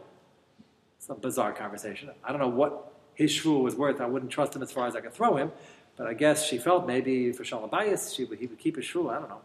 It's 0.98 1.10
a 1.10 1.16
bizarre 1.16 1.54
conversation. 1.54 2.12
I 2.22 2.32
don't 2.32 2.42
know 2.42 2.50
what 2.50 2.94
his 3.14 3.32
shvu 3.32 3.64
was 3.64 3.76
worth. 3.76 4.02
I 4.02 4.06
wouldn't 4.06 4.32
trust 4.32 4.54
him 4.54 4.62
as 4.62 4.74
far 4.74 4.88
as 4.88 4.96
I 4.96 5.00
could 5.00 5.14
throw 5.14 5.38
him. 5.38 5.54
But 5.96 6.08
I 6.08 6.14
guess 6.14 6.46
she 6.46 6.58
felt 6.58 6.86
maybe 6.86 7.32
for 7.32 7.46
Shalom 7.46 7.70
she 8.14 8.26
would, 8.26 8.40
he 8.40 8.48
would 8.48 8.60
keep 8.60 8.76
his 8.76 8.86
shvu. 8.86 9.10
I 9.10 9.20
don't 9.20 9.30
know. 9.30 9.42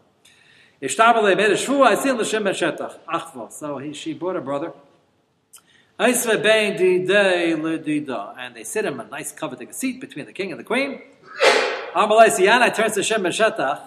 Ishtabale 0.81 1.37
made 1.37 1.51
a 1.51 1.55
shvu. 1.55 1.85
I 1.85 1.95
see 1.95 2.11
l'shem 2.11 2.43
shetach 2.43 2.99
achvo. 3.07 3.49
So 3.51 3.77
he, 3.77 3.93
she 3.93 4.13
brought 4.13 4.35
her 4.35 4.41
brother. 4.41 4.73
And 5.99 6.13
they 8.55 8.63
sit 8.63 8.85
him 8.85 8.99
a 8.99 9.05
nice 9.05 9.31
coveted 9.31 9.73
seat 9.73 9.99
between 9.99 10.27
the 10.27 10.33
king 10.33 10.51
and 10.51 10.59
the 10.59 10.63
queen. 10.63 11.01
Amalei 11.95 12.29
Siyana 12.29 12.71
turns 12.75 12.93
to 12.93 13.01
Shem 13.01 13.23
Shetach. 13.23 13.81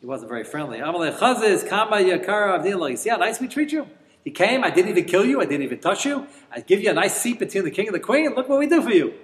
He 0.00 0.06
wasn't 0.06 0.28
very 0.28 0.44
friendly. 0.44 0.80
Amalei 0.80 1.16
Chaziz 1.16 1.66
Kama 1.66 1.96
Yakara 1.96 2.58
Avdila. 2.60 2.90
You 2.90 2.96
see 2.98 3.08
how 3.08 3.16
nice 3.16 3.40
we 3.40 3.48
treat 3.48 3.72
you? 3.72 3.86
He 4.22 4.30
came, 4.30 4.62
I 4.62 4.68
didn't 4.70 4.90
even 4.90 5.06
kill 5.06 5.24
you, 5.24 5.40
I 5.40 5.46
didn't 5.46 5.62
even 5.62 5.78
touch 5.78 6.04
you. 6.04 6.26
I 6.52 6.60
give 6.60 6.82
you 6.82 6.90
a 6.90 6.92
nice 6.92 7.16
seat 7.16 7.38
between 7.38 7.64
the 7.64 7.70
king 7.70 7.86
and 7.86 7.94
the 7.94 8.00
queen. 8.00 8.34
Look 8.34 8.46
what 8.50 8.58
we 8.58 8.66
do 8.66 8.82
for 8.82 8.90
you. 8.90 9.14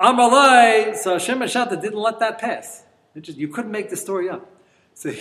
Amalei, 0.00 0.94
so 0.94 1.18
Shem 1.18 1.40
Shetach 1.40 1.82
didn't 1.82 1.98
let 1.98 2.20
that 2.20 2.38
pass. 2.38 2.84
You 3.14 3.48
couldn't 3.48 3.72
make 3.72 3.90
the 3.90 3.96
story 3.96 4.28
up. 4.28 4.48
So 4.94 5.12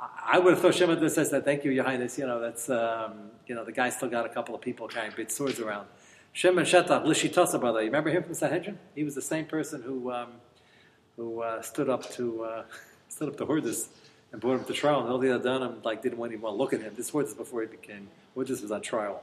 I 0.00 0.38
would 0.38 0.54
have 0.54 0.62
thought 0.62 0.74
Shem 0.74 0.90
Shetach 0.90 1.10
says 1.10 1.30
that, 1.30 1.44
thank 1.44 1.64
you, 1.64 1.72
Your 1.72 1.84
Highness. 1.84 2.18
You 2.18 2.26
know, 2.26 2.40
that's, 2.40 2.70
um, 2.70 3.30
you 3.46 3.54
know, 3.54 3.64
the 3.64 3.72
guy 3.72 3.90
still 3.90 4.08
got 4.08 4.26
a 4.26 4.28
couple 4.28 4.54
of 4.54 4.60
people 4.60 4.86
carrying 4.86 5.12
big 5.16 5.30
swords 5.30 5.58
around. 5.58 5.88
Shem 6.32 6.54
Shetach, 6.56 7.04
Lishitasa 7.04 7.58
brother, 7.58 7.80
you 7.80 7.86
remember 7.86 8.10
him 8.10 8.22
from 8.22 8.34
Sanhedrin? 8.34 8.78
He 8.94 9.02
was 9.02 9.14
the 9.16 9.22
same 9.22 9.46
person 9.46 9.82
who, 9.82 10.12
um, 10.12 10.28
who 11.16 11.42
uh, 11.42 11.62
stood 11.62 11.88
up 11.88 12.08
to 12.12 12.44
uh, 12.44 12.62
stood 13.08 13.28
up 13.28 13.36
to 13.38 13.46
Hordis 13.46 13.88
and 14.30 14.40
brought 14.40 14.60
him 14.60 14.64
to 14.66 14.72
trial. 14.72 15.00
And 15.00 15.10
all 15.10 15.18
the 15.18 15.34
other 15.34 15.48
Danim 15.48 15.84
like 15.84 16.02
didn't 16.02 16.18
want 16.18 16.32
anyone 16.32 16.52
to 16.52 16.56
look 16.58 16.72
at 16.72 16.80
him. 16.80 16.94
This 16.96 17.10
Hordis 17.10 17.34
before 17.34 17.62
he 17.62 17.66
became 17.66 18.08
Hordis 18.34 18.62
was 18.62 18.70
on 18.70 18.82
trial. 18.82 19.22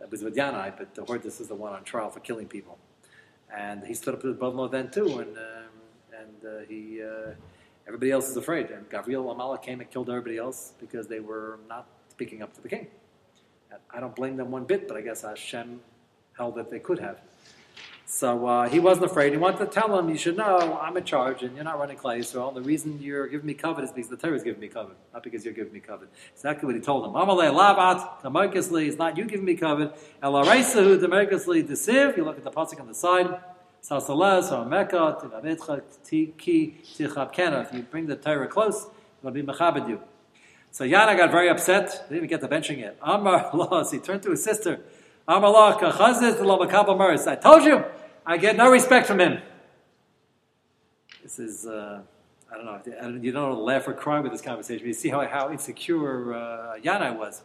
It 0.00 0.10
was 0.10 0.22
with 0.22 0.34
Yanai, 0.34 0.72
but 0.76 0.94
the 0.94 1.04
Hordis 1.04 1.38
was 1.38 1.48
the 1.48 1.54
one 1.54 1.72
on 1.72 1.84
trial 1.84 2.10
for 2.10 2.20
killing 2.20 2.48
people. 2.48 2.78
And 3.54 3.84
he 3.84 3.94
stood 3.94 4.14
up 4.14 4.20
to 4.22 4.28
his 4.28 4.36
brother-in-law 4.36 4.68
then 4.68 4.90
too, 4.90 5.20
and 5.20 5.36
um, 5.36 5.72
and 6.18 6.44
uh, 6.44 6.66
he 6.68 7.00
uh, 7.02 7.32
everybody 7.86 8.10
else 8.10 8.28
is 8.28 8.36
afraid. 8.36 8.70
And 8.70 8.88
Gabriel 8.90 9.34
Amala 9.34 9.60
came 9.60 9.80
and 9.80 9.90
killed 9.90 10.08
everybody 10.08 10.38
else 10.38 10.72
because 10.80 11.06
they 11.06 11.20
were 11.20 11.58
not 11.68 11.86
speaking 12.08 12.42
up 12.42 12.54
to 12.54 12.62
the 12.62 12.68
king. 12.68 12.86
And 13.70 13.80
I 13.92 14.00
don't 14.00 14.14
blame 14.14 14.36
them 14.36 14.50
one 14.50 14.64
bit, 14.64 14.88
but 14.88 14.96
I 14.96 15.00
guess 15.00 15.22
Hashem 15.22 15.80
held 16.36 16.56
that 16.56 16.70
they 16.70 16.78
could 16.78 16.98
have. 16.98 17.20
So 18.08 18.46
uh, 18.46 18.68
he 18.68 18.78
wasn't 18.78 19.06
afraid. 19.06 19.32
He 19.32 19.36
wanted 19.36 19.58
to 19.58 19.66
tell 19.66 19.98
him, 19.98 20.08
you 20.08 20.16
should 20.16 20.36
know, 20.36 20.78
I'm 20.80 20.96
in 20.96 21.02
charge 21.02 21.42
and 21.42 21.56
you're 21.56 21.64
not 21.64 21.76
running 21.76 21.96
Klai 21.96 22.18
Yisrael. 22.18 22.54
The 22.54 22.62
reason 22.62 23.00
you're 23.02 23.26
giving 23.26 23.46
me 23.46 23.54
covet 23.54 23.82
is 23.82 23.90
because 23.90 24.08
the 24.08 24.16
Torah 24.16 24.36
is 24.36 24.44
giving 24.44 24.60
me 24.60 24.68
covet, 24.68 24.96
not 25.12 25.24
because 25.24 25.44
you're 25.44 25.54
giving 25.54 25.72
me 25.72 25.80
covet. 25.80 26.08
Exactly 26.32 26.66
what 26.66 26.76
he 26.76 26.80
told 26.80 27.04
him. 27.04 27.12
Amalei 27.12 27.52
lavat, 27.52 28.22
tamarkasli, 28.22 28.86
it's 28.86 28.96
not 28.96 29.18
you 29.18 29.24
giving 29.24 29.44
me 29.44 29.56
covet. 29.56 29.98
Elaraisahu, 30.22 31.00
tamarkasli, 31.00 31.66
desiv. 31.66 32.16
You 32.16 32.24
look 32.24 32.38
at 32.38 32.44
the 32.44 32.50
pasuk 32.52 32.80
on 32.80 32.86
the 32.86 32.94
side. 32.94 33.40
If 37.68 37.72
you 37.72 37.82
bring 37.82 38.06
the 38.08 38.16
Torah 38.16 38.48
close, 38.48 38.88
it'll 39.20 39.30
be 39.30 39.44
mechabed 39.44 39.88
you. 39.88 40.00
So 40.72 40.84
Yana 40.84 41.16
got 41.16 41.30
very 41.30 41.48
upset. 41.48 42.04
Didn't 42.08 42.16
even 42.16 42.28
get 42.28 42.40
the 42.40 42.48
benching 42.48 42.80
yet. 42.80 42.96
Amar 43.00 43.48
Los, 43.54 43.92
he 43.92 44.00
turned 44.00 44.24
to 44.24 44.30
his 44.30 44.42
sister. 44.42 44.80
Amar 45.28 45.54
Allah. 45.54 45.78
I 47.28 47.36
told 47.36 47.62
you, 47.62 47.84
I 48.26 48.38
get 48.38 48.56
no 48.56 48.72
respect 48.72 49.06
from 49.06 49.20
him. 49.20 49.38
This 51.22 51.38
is, 51.38 51.64
uh, 51.64 52.02
I 52.52 52.56
don't 52.56 52.64
know, 52.64 53.20
you 53.22 53.30
don't 53.30 53.60
laugh 53.60 53.86
or 53.86 53.92
cry 53.92 54.18
with 54.18 54.32
this 54.32 54.42
conversation. 54.42 54.80
But 54.82 54.88
You 54.88 54.94
see 54.94 55.10
how, 55.10 55.24
how 55.28 55.52
insecure 55.52 56.34
uh, 56.34 56.74
Yana 56.82 57.16
was. 57.16 57.42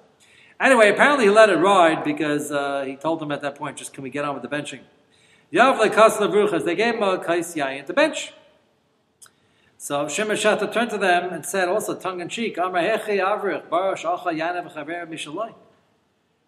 Anyway, 0.60 0.90
apparently 0.90 1.26
he 1.26 1.30
let 1.30 1.52
it 1.52 1.58
ride 1.58 2.04
because 2.04 2.52
uh, 2.52 2.84
he 2.84 2.96
told 2.96 3.20
them 3.20 3.32
at 3.32 3.44
that 3.44 3.54
point, 3.54 3.78
just 3.78 3.94
can 3.94 4.02
we 4.04 4.10
get 4.10 4.26
on 4.26 4.34
with 4.34 4.42
the 4.42 4.50
benching? 4.50 4.80
Yav 5.54 5.80
lekas 5.80 6.18
levruchas. 6.18 6.64
They 6.64 6.76
gave 6.76 6.96
him 6.96 7.04
a 7.04 7.18
kais 7.18 7.56
yayin 7.56 7.86
to 7.86 7.94
bench. 7.94 8.34
So 9.78 10.08
Shimon 10.08 10.38
Shatta 10.38 10.72
turned 10.72 10.92
to 10.92 10.98
them 11.00 11.34
and 11.34 11.44
said, 11.44 11.68
also 11.68 11.96
tongue 11.96 12.22
in 12.22 12.30
cheek, 12.30 12.58
Amar 12.58 12.82
hechi 12.82 13.20
avrich, 13.20 13.68
baruch 13.68 14.00
acha 14.00 14.26
yanev 14.26 14.72
chaver 14.72 15.08
mishalai. 15.10 15.56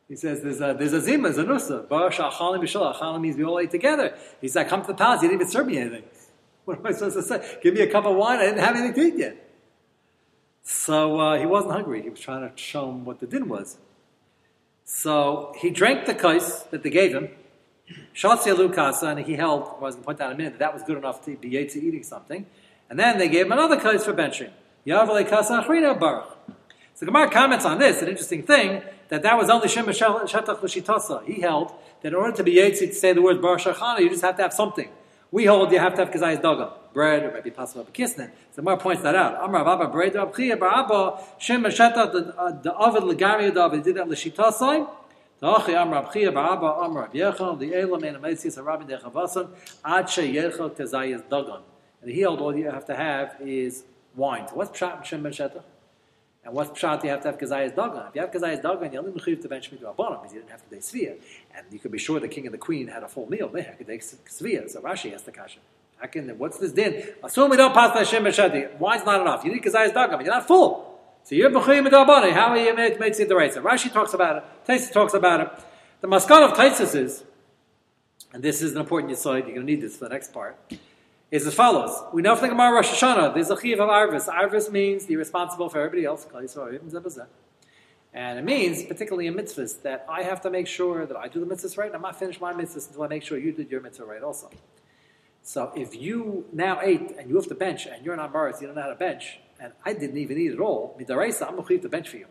He 0.08 0.16
says, 0.16 0.42
there's 0.42 0.62
a, 0.62 0.76
there's 0.78 0.94
a 0.94 1.02
zima, 1.02 1.30
zanusa. 1.30 1.90
Baruch 1.90 2.14
achalim 2.14 2.62
mishalai. 2.62 2.96
Achalim 2.96 3.22
means 3.22 3.36
we 3.36 3.44
all 3.44 3.60
ate 3.60 3.72
together. 3.72 4.16
He 4.40 4.48
said, 4.48 4.70
come 4.70 4.82
to 4.82 4.88
the 4.88 4.94
palace, 4.94 5.24
you 5.24 5.30
didn't 5.30 5.42
even 5.42 5.52
serve 5.52 5.66
me 5.66 5.78
anything. 5.78 6.04
What 6.66 6.78
am 6.78 6.86
I 6.86 6.92
supposed 6.92 7.16
to 7.16 7.24
say? 7.24 7.58
Give 7.62 7.74
me 7.74 7.82
a 7.82 7.92
cup 7.92 8.06
of 8.06 8.16
wine. 8.16 8.40
I 8.40 8.46
didn't 8.46 8.60
have 8.60 8.76
anything 8.76 8.94
to 8.94 9.02
eat 9.02 9.20
yet. 9.20 9.50
So 10.62 11.20
uh, 11.20 11.38
he 11.38 11.46
wasn't 11.46 11.74
hungry. 11.74 12.04
He 12.04 12.10
was 12.10 12.20
trying 12.20 12.50
to 12.50 12.56
show 12.56 12.90
him 12.90 13.04
what 13.04 13.20
the 13.20 13.28
din 13.28 13.50
was. 13.50 13.78
So 14.86 15.54
he 15.58 15.72
drank 15.72 16.06
the 16.06 16.14
kais 16.14 16.64
that 16.72 16.84
they 16.84 16.90
gave 16.90 17.14
him. 17.14 17.30
Shatsi 18.14 18.56
Lukasa, 18.56 19.12
and 19.12 19.26
he 19.26 19.34
held, 19.36 19.64
I 19.78 19.82
was 19.82 19.96
going 19.96 20.04
to 20.04 20.06
point 20.06 20.22
out 20.22 20.30
in 20.32 20.36
a 20.36 20.38
minute, 20.38 20.54
that 20.54 20.60
that 20.60 20.74
was 20.74 20.84
good 20.84 20.98
enough 20.98 21.24
to 21.26 21.36
be 21.36 21.50
to 21.50 21.82
eating 21.82 22.04
something. 22.04 22.46
And 22.90 23.00
then 23.00 23.18
they 23.18 23.28
gave 23.28 23.48
him 23.48 23.52
another 23.52 23.80
kais 23.80 24.06
for 24.06 24.14
benching. 24.14 24.52
Yavale 24.86 25.28
Kasa 25.28 25.64
Achrina 25.64 26.00
Baruch. 26.00 26.38
So 26.94 27.08
Gemara 27.08 27.30
comments 27.32 27.66
on 27.66 27.80
this, 27.80 28.04
an 28.04 28.10
interesting 28.10 28.44
thing, 28.44 28.84
that 29.10 29.24
that 29.24 29.38
was 29.38 29.50
only 29.50 29.68
Shem 29.68 29.86
Shetach 29.86 30.62
L'Shitasa. 30.62 31.26
He 31.26 31.42
held 31.42 31.74
that 32.02 32.10
in 32.10 32.16
order 32.16 32.36
to 32.38 32.44
be 32.44 32.56
Yetzi 32.56 32.88
to 32.90 32.94
say 32.94 33.14
the 33.14 33.22
word 33.22 33.42
Baruch 33.42 33.62
Shachana, 33.62 34.00
you 34.00 34.10
just 34.10 34.22
have 34.22 34.36
to 34.38 34.44
have 34.44 34.54
something. 34.54 34.90
We 35.32 35.46
hold 35.46 35.72
you 35.72 35.80
have 35.80 35.96
to 35.96 36.06
have 36.06 36.14
Kazayas 36.14 36.42
Dagam, 36.42 36.72
bread, 36.94 37.24
or 37.24 37.32
maybe 37.32 37.50
possible 37.50 37.88
Kisnin. 37.92 38.30
So 38.52 38.62
Gemara 38.62 38.78
points 38.78 39.02
that 39.02 39.16
out. 39.16 39.44
Amar 39.44 39.66
Baba 39.66 39.88
bread 39.88 40.14
Abchia 40.14 40.56
Barabba 40.56 41.20
Shem 41.40 41.64
Shetach 41.64 42.62
the 42.62 42.76
Ovid 42.76 43.04
Legami 43.04 43.52
David 43.52 43.84
did 43.84 43.96
that 43.96 44.08
L'Shitasai. 44.08 44.88
The 45.44 45.50
Achi 45.50 45.74
Amar 45.74 46.06
Abchia 46.06 46.32
Barabba 46.32 46.86
Amar 46.86 47.10
Yechon 47.10 47.60
the 47.60 47.76
Elam 47.76 48.02
and 48.06 48.16
Amesis 48.16 48.58
Arabi 48.58 48.86
Dechavasan 48.86 49.50
Ad 49.84 50.06
Sheyechel 50.06 50.70
Kazayas 50.74 51.22
Dagan. 51.24 51.60
And 52.02 52.10
he 52.10 52.22
held 52.22 52.40
all 52.40 52.56
you 52.56 52.72
have 52.72 52.86
to 52.86 52.96
have 52.96 53.36
is 53.42 53.84
wine. 54.16 54.48
So 54.48 54.56
what's 54.56 54.80
Pshat 54.80 55.04
Shem 55.04 55.22
Shetach? 55.22 55.64
And 56.46 56.54
what's 56.54 56.72
pshat 56.80 57.04
you 57.04 57.10
have 57.10 57.22
to 57.24 57.32
have 57.32 57.38
kazayas 57.38 57.74
dagan? 57.74 58.10
If 58.10 58.16
you 58.16 58.22
have 58.22 58.32
kazayas 58.32 58.62
dagan, 58.62 58.92
you 58.94 59.00
only 59.00 59.12
mechuyev 59.12 59.42
to 59.42 59.50
bench 59.50 59.70
mitzvah 59.72 59.94
bottom 59.94 60.20
because 60.22 60.34
you 60.34 60.40
didn't 60.40 60.52
have 60.52 60.64
to 60.70 60.76
day 60.76 60.82
svia, 60.82 61.16
and 61.56 61.66
you 61.72 61.80
could 61.80 61.92
be 61.92 61.98
sure 61.98 62.20
the 62.20 62.28
king 62.28 62.46
and 62.46 62.54
the 62.54 62.58
queen 62.58 62.88
had 62.88 63.02
a 63.02 63.08
full 63.08 63.30
meal. 63.30 63.48
They 63.48 63.62
had 63.62 63.78
to 63.80 63.86
day 63.86 64.00
svia. 64.00 64.70
So 64.70 64.82
Rashi 64.82 65.12
has 65.12 65.24
the 65.24 65.32
kasha. 65.32 65.60
How 65.98 66.08
can 66.08 66.38
what's 66.38 66.58
this 66.58 66.74
din? 66.74 67.16
Assume 67.24 67.50
we 67.50 67.56
don't 67.56 67.74
pass 67.74 67.98
Hashem 67.98 68.24
b'shadi. 68.26 68.78
Wine's 68.78 69.06
not 69.06 69.22
enough. 69.22 69.46
You 69.46 69.54
need 69.54 69.64
kazayas 69.64 69.94
dagan, 69.94 70.12
but 70.12 70.26
you're 70.26 70.34
not 70.34 70.46
full. 70.46 70.93
So 71.24 71.36
you're 71.36 71.50
mechuyev 71.50 71.84
mitzvah 71.84 72.32
How 72.32 72.50
are 72.50 72.58
you 72.58 72.76
made 72.76 73.00
the? 73.00 73.52
So 73.54 73.62
Rashi 73.62 73.92
talks 73.92 74.14
about 74.14 74.38
it. 74.38 74.44
Taisus 74.68 74.92
talks 74.92 75.14
about 75.14 75.42
it. 75.42 75.66
The 76.02 76.08
maskan 76.08 76.50
of 76.50 76.58
Taisus 76.58 76.96
is, 76.96 77.24
and 78.34 78.44
this 78.44 78.62
is 78.62 78.74
an 78.74 78.80
important 78.80 79.14
aside. 79.14 79.46
You're 79.46 79.56
going 79.56 79.68
to 79.68 79.74
need 79.74 79.82
this 79.82 79.98
for 79.98 80.06
the 80.06 80.10
next 80.10 80.34
part 80.34 80.58
is 81.34 81.48
as 81.48 81.56
follows. 81.56 82.00
We 82.14 82.22
know 82.22 82.36
from 82.36 82.50
the 82.50 82.50
Gemara 82.50 82.76
Rosh 82.76 82.92
Hashanah, 82.92 83.34
there's 83.34 83.50
a 83.50 83.60
chiv 83.60 83.80
of 83.80 83.90
arvis. 83.90 84.28
Arvis 84.28 84.72
means 84.72 85.10
you're 85.10 85.18
responsible 85.18 85.68
for 85.68 85.80
everybody 85.80 86.06
else. 86.06 86.28
And 88.14 88.38
it 88.38 88.46
means, 88.46 88.84
particularly 88.84 89.26
in 89.26 89.34
mitzvahs, 89.34 89.82
that 89.82 90.06
I 90.08 90.22
have 90.22 90.42
to 90.42 90.52
make 90.52 90.68
sure 90.68 91.08
that 91.08 91.18
I 91.18 91.28
do 91.28 91.40
the 91.40 91.48
mitzvahs 91.48 91.76
right, 91.76 91.88
and 91.88 91.96
I'm 91.96 92.04
not 92.04 92.20
finished 92.20 92.40
my 92.40 92.54
mitzvahs 92.54 92.88
until 92.88 93.02
I 93.02 93.08
make 93.08 93.24
sure 93.24 93.40
you 93.40 93.52
did 93.52 93.72
your 93.72 93.82
mitzvah 93.82 94.06
right 94.06 94.22
also. 94.22 94.52
So 95.42 95.72
if 95.76 95.96
you 95.96 96.46
now 96.54 96.80
ate 96.84 97.16
and 97.18 97.28
you 97.28 97.36
have 97.38 97.48
to 97.48 97.56
bench 97.56 97.88
and 97.88 98.06
you're 98.06 98.16
not 98.16 98.32
Maris, 98.32 98.62
you 98.62 98.68
don't 98.68 98.76
know 98.76 98.84
how 98.84 98.90
to 98.90 98.96
bench, 98.96 99.40
and 99.64 99.72
I 99.86 99.94
didn't 99.94 100.18
even 100.18 100.38
eat 100.38 100.52
at 100.52 100.60
all, 100.60 100.96
midaraisa, 101.00 101.48
I'm 101.48 101.56
going 101.56 101.80
to 101.80 101.90
bench 101.90 102.10
for 102.10 102.18
you. 102.18 102.28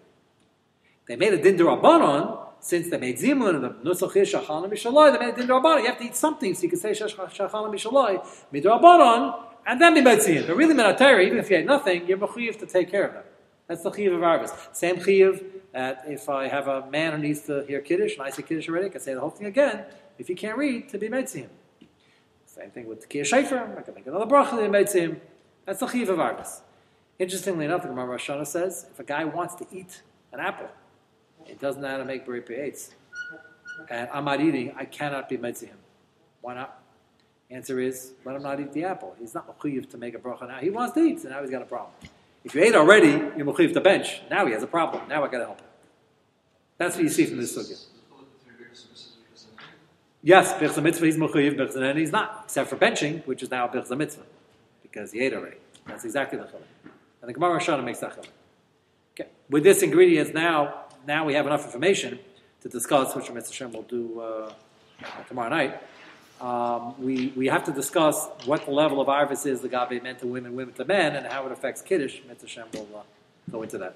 They 1.09 1.17
made 1.17 1.33
a 1.33 1.43
din 1.43 1.57
derabanan, 1.57 2.39
since 2.61 2.91
they 2.91 2.99
made 2.99 3.19
zimun 3.19 3.57
and 3.57 3.65
the 3.65 3.71
nusach 3.71 4.15
is 4.17 4.33
shachan 4.33 4.71
mishaloi, 4.71 5.13
they 5.13 5.19
made 5.19 5.35
a 5.35 5.37
din 5.37 5.49
derabanan. 5.49 5.81
You 5.81 5.87
have 5.87 5.99
to 5.99 6.05
eat 6.05 6.15
something 6.15 6.55
so 6.55 6.63
you 6.63 6.69
can 6.69 6.79
say 6.79 6.91
shachan 6.91 7.75
mishaloi 7.75 8.25
midrabanan, 8.53 9.45
and 9.67 9.81
then 9.81 9.95
be 9.95 10.03
metziyim. 10.03 10.47
But 10.47 10.57
really, 10.57 10.75
minatari, 10.75 11.27
even 11.27 11.39
if 11.39 11.51
you 11.51 11.57
ate 11.57 11.65
nothing, 11.65 12.07
you're 12.07 12.19
mechuyev 12.19 12.59
to 12.59 12.67
take 12.67 12.91
care 12.91 13.07
of 13.07 13.15
them. 13.15 13.25
That's 13.67 13.83
the 13.83 13.91
chiyav 13.91 14.15
of 14.15 14.21
arvis. 14.21 14.53
Same 14.77 14.97
chiyav 14.97 15.43
that 15.73 16.05
if 16.07 16.29
I 16.29 16.49
have 16.49 16.69
a 16.69 16.91
man 16.91 17.13
who 17.13 17.19
needs 17.19 17.41
to 17.43 17.65
hear 17.65 17.81
kiddush 17.81 18.15
and 18.19 18.23
I 18.23 18.31
say 18.31 18.43
kiddush 18.43 18.69
already, 18.69 18.87
I 18.87 18.89
can 18.91 19.01
say 19.01 19.15
the 19.15 19.21
whole 19.21 19.31
thing 19.31 19.47
again. 19.47 19.87
If 20.19 20.29
he 20.29 20.35
can't 20.35 20.59
read, 20.59 20.91
to 20.91 20.99
be 20.99 21.09
metziyim. 21.09 21.49
Same 22.45 22.71
thing 22.71 22.87
with 22.87 23.09
kiyah 23.09 23.23
shayfer. 23.23 23.79
I 23.79 23.81
can 23.81 23.95
make 23.95 24.07
another 24.07 24.27
bracha 24.27 24.51
to 24.51 24.57
be 24.57 24.63
metziyim. 24.65 25.19
That's 25.65 25.81
the 25.81 25.87
chiyav 25.87 26.11
of 26.11 26.19
arvis. 26.19 26.61
Interestingly 27.19 27.65
enough, 27.67 27.83
the 27.83 27.89
Gemara 27.89 28.07
Rosh 28.07 28.31
says 28.45 28.87
if 28.91 28.99
a 28.99 29.05
guy 29.05 29.25
wants 29.25 29.55
to 29.57 29.67
eat 29.71 30.03
an 30.33 30.41
apple 30.41 30.71
it 31.47 31.61
doesn't 31.61 31.83
know 31.83 31.89
how 31.89 31.97
to 31.99 32.05
make 32.05 32.27
bari 32.27 32.43
eitz. 32.43 32.91
And 33.89 34.09
I'm 34.13 34.25
not 34.25 34.41
eating, 34.41 34.73
I 34.77 34.85
cannot 34.85 35.29
be 35.29 35.37
him. 35.37 35.77
Why 36.41 36.55
not? 36.55 36.79
Answer 37.51 37.81
is, 37.81 38.13
let 38.25 38.37
him 38.37 38.43
not 38.43 38.61
eat 38.61 38.73
the 38.73 38.85
apple. 38.85 39.15
He's 39.19 39.35
not 39.35 39.47
mechuyev 39.47 39.91
to 39.91 39.99
make 39.99 40.15
a 40.15 40.19
bracha 40.19 40.49
now. 40.49 40.59
He 40.59 40.71
wants 40.71 40.95
to 40.95 41.01
eat, 41.01 41.21
so 41.21 41.29
now 41.29 41.41
he's 41.41 41.51
got 41.51 41.63
a 41.63 41.67
problem. 41.67 41.93
If 42.45 42.55
you 42.55 42.63
ate 42.63 42.75
already, 42.75 43.09
you're 43.09 43.47
mechuyev 43.47 43.73
to 43.75 43.81
bench. 43.81 44.23
Now 44.31 44.47
he 44.47 44.53
has 44.53 44.63
a 44.63 44.67
problem. 44.67 45.09
Now 45.09 45.25
I 45.25 45.29
got 45.29 45.39
to 45.39 45.45
help 45.45 45.61
him. 45.61 45.69
That's 46.79 46.97
what 46.97 47.05
you 47.05 47.11
see 47.11 47.27
from 47.27 47.39
this 47.39 47.57
sugya. 47.57 47.85
Yes, 50.25 50.53
birchza 50.55 50.83
mitzvah 50.83 51.07
he's 51.07 51.17
mechuyev, 51.17 51.77
and 51.77 51.99
he's 51.99 52.13
not, 52.13 52.43
except 52.45 52.71
for 52.71 52.77
benching, 52.77 53.27
which 53.27 53.43
is 53.43 53.51
now 53.51 53.67
birchza 53.69 53.97
mitzvah, 53.97 54.23
because 54.83 55.13
he 55.13 55.21
ate 55.21 55.35
already. 55.35 55.57
That's 55.87 56.05
exactly 56.05 56.39
the 56.39 56.45
chiluk. 56.45 56.92
And 57.23 57.29
the 57.29 57.33
Gemara 57.33 57.61
Shana 57.61 57.85
makes 57.85 58.01
that. 58.01 58.27
Okay. 59.15 59.31
With 59.49 59.63
this 59.63 59.83
ingredients 59.83 60.33
now, 60.35 60.87
now 61.07 61.25
we 61.25 61.35
have 61.35 61.47
enough 61.47 61.65
information 61.65 62.19
to 62.63 62.69
discuss, 62.69 63.15
which 63.15 63.27
Mr. 63.27 63.53
Shem 63.53 63.73
will 63.73 63.83
do 63.83 64.21
uh, 64.21 64.53
tomorrow 65.29 65.49
night. 65.49 65.81
Um, 66.41 67.01
we, 67.01 67.29
we 67.37 67.47
have 67.47 67.65
to 67.65 67.73
discuss 67.73 68.27
what 68.45 68.65
the 68.65 68.73
level 68.73 69.01
of 69.01 69.07
arvis 69.07 69.47
is, 69.47 69.61
the 69.61 69.69
gabe 69.69 70.03
men 70.03 70.17
to 70.17 70.27
women, 70.27 70.57
women 70.57 70.75
to 70.75 70.85
men, 70.85 71.15
and 71.15 71.25
how 71.27 71.47
it 71.47 71.53
affects 71.53 71.81
kiddush. 71.81 72.19
Mr. 72.29 72.49
Shem 72.49 72.67
will 72.75 72.89
uh, 72.97 73.03
go 73.51 73.63
into 73.63 73.79
that. 73.79 73.95